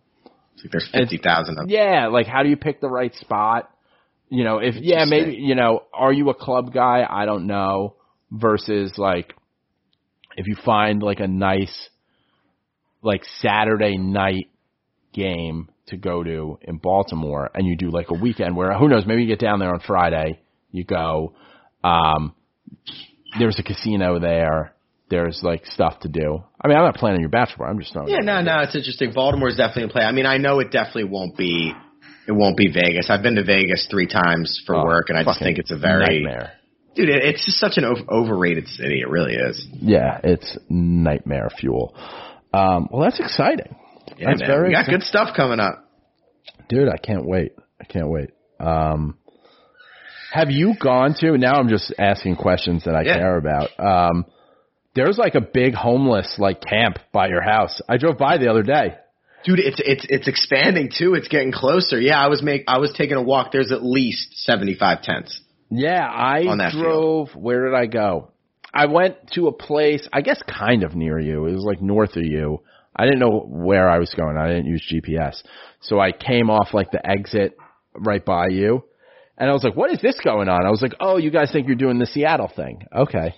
[0.55, 1.71] It's like there's fifty thousand of them.
[1.71, 3.71] Yeah, like how do you pick the right spot?
[4.29, 7.07] You know, if yeah, maybe you know, are you a club guy?
[7.09, 7.97] I don't know.
[8.33, 9.35] Versus like
[10.37, 11.89] if you find like a nice
[13.03, 14.49] like Saturday night
[15.13, 19.05] game to go to in Baltimore and you do like a weekend where who knows,
[19.07, 20.41] maybe you get down there on Friday,
[20.71, 21.35] you go,
[21.83, 22.35] um
[23.39, 24.75] there's a casino there,
[25.09, 26.43] there's like stuff to do.
[26.63, 29.13] I mean I'm not planning your bachelor, I'm just throwing Yeah, no, no, it's interesting.
[29.13, 30.03] Baltimore's definitely a play.
[30.03, 31.73] I mean, I know it definitely won't be.
[32.29, 33.09] It won't be Vegas.
[33.11, 35.79] I've been to Vegas three times for Oh, work, and I just think it's a
[35.79, 36.53] very nightmare.
[36.95, 37.09] dude.
[37.09, 39.01] It, it's just such an ov- overrated city.
[39.01, 39.67] It really is.
[39.73, 41.95] Yeah, it's nightmare fuel.
[42.53, 43.75] Um, well, that's exciting.
[44.17, 44.49] Yeah, That's man.
[44.49, 45.01] very we got exciting.
[45.01, 45.85] good stuff coming up.
[46.69, 47.53] Dude, I can't wait.
[47.81, 48.31] I can't wait.
[48.61, 49.17] Um,
[50.33, 53.19] have you gone to, now I'm just asking questions that I Yeah.
[53.19, 53.69] care about.
[53.79, 54.25] Um,
[54.95, 57.81] there's like a big homeless like camp by your house.
[57.89, 58.95] I drove by the other day.
[59.45, 61.15] Dude, it's it's it's expanding too.
[61.15, 61.99] It's getting closer.
[61.99, 63.53] Yeah, I was make I was taking a walk.
[63.53, 65.41] There's at least seventy five tents.
[65.71, 67.31] Yeah, I drove.
[67.35, 68.33] Where did I go?
[68.75, 71.47] I went to a place, I guess, kind of near you.
[71.47, 72.63] It was like north of you.
[72.95, 74.37] I didn't know where I was going.
[74.37, 75.43] I didn't use GPS,
[75.81, 77.57] so I came off like the exit
[77.95, 78.85] right by you,
[79.41, 81.51] and I was like, "What is this going on?" I was like, "Oh, you guys
[81.51, 82.87] think you're doing the Seattle thing?
[82.95, 83.35] Okay."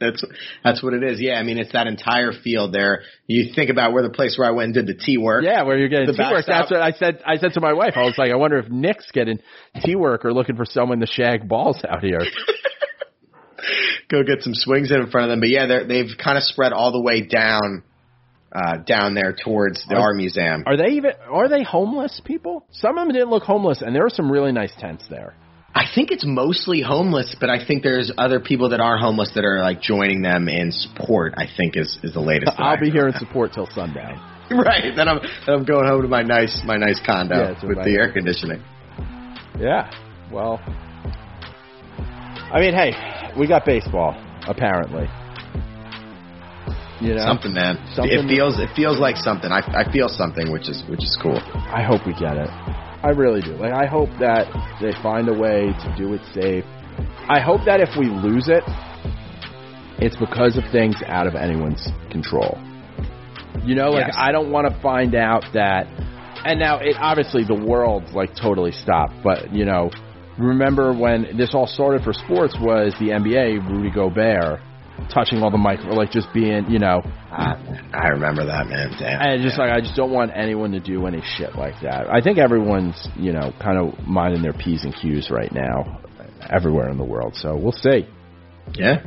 [0.00, 0.24] That's
[0.64, 1.20] that's what it is.
[1.20, 3.02] Yeah, I mean it's that entire field there.
[3.28, 5.44] You think about where the place where I went and did the T work.
[5.44, 6.44] Yeah, where you're getting The T work.
[6.46, 7.22] That's what I said.
[7.24, 7.92] I said to my wife.
[7.94, 9.38] I was like, I wonder if Nick's getting
[9.84, 12.18] T work or looking for someone to shag balls out here.
[14.10, 15.40] go get some swings in in front of them.
[15.40, 17.84] But yeah, they're, they've kind of spread all the way down,
[18.54, 20.64] uh, down there towards the Are- art museum.
[20.66, 21.12] Are they even?
[21.30, 22.66] Are they homeless people?
[22.70, 25.34] Some of them didn't look homeless, and there were some really nice tents there.
[25.74, 29.44] I think it's mostly homeless, but I think there's other people that are homeless that
[29.44, 31.32] are like joining them in support.
[31.36, 32.52] I think is is the latest.
[32.58, 34.20] I'll be here in support till sundown.
[34.50, 34.94] right.
[34.94, 37.96] Then I'm then I'm going home to my nice my nice condo Yeah, with the
[37.98, 38.62] air conditioning.
[39.58, 39.90] Yeah.
[40.30, 40.60] Well,
[42.52, 42.92] I mean, hey,
[43.38, 44.14] we got baseball
[44.46, 45.06] apparently.
[47.02, 47.78] You know, Something, man.
[47.94, 49.50] Something- It feels it feels like something.
[49.50, 51.40] I I feel something, which is which is cool.
[51.54, 52.48] I hope we get it.
[53.02, 53.54] I really do.
[53.56, 54.46] Like, I hope that
[54.80, 56.64] they find a way to do it safe.
[57.28, 58.62] I hope that if we lose it,
[59.98, 62.58] it's because of things out of anyone's control.
[63.64, 64.16] You know, like Yes.
[64.16, 65.86] I don't want to find out that.
[66.44, 69.14] And now, it obviously the world's like totally stopped.
[69.24, 69.90] But you know,
[70.38, 74.60] remember when this all started for sports was the NBA, Rudy Gobert
[75.08, 77.54] touching all the mic, or like just being, you know, I,
[77.92, 78.94] I remember that, man.
[78.98, 79.20] Damn.
[79.20, 82.08] and just like I just don't want anyone to do any shit like that.
[82.10, 86.00] I think everyone's you know kind of minding their p's and q's right now,
[86.48, 87.34] everywhere in the world.
[87.36, 88.06] So we'll see.
[88.74, 89.02] yeah.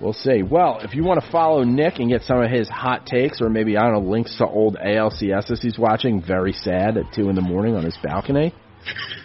[0.00, 0.42] We'll see.
[0.42, 3.48] Well, if you want to follow Nick and get some of his hot takes, or
[3.48, 7.34] maybe I don't know links to old ALCSs he's watching, very sad at two in
[7.34, 8.54] the morning on his balcony.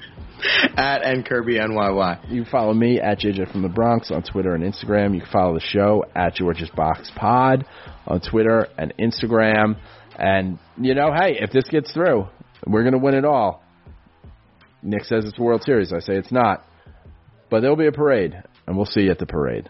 [0.78, 2.32] At N Kirby NYY.
[2.32, 5.14] You can follow me at JJ from the Bronx on Twitter and Instagram.
[5.14, 7.66] You can follow the show at George's Box Pod
[8.08, 9.78] on Twitter and Instagram.
[10.18, 12.28] And, you know, hey, if this gets through,
[12.66, 13.64] we're going to win it all.
[14.84, 15.94] Nick says it's World Series.
[15.94, 16.66] I say it's not.
[17.50, 18.34] But there'll be a parade,
[18.66, 19.70] and we'll see you at the parade.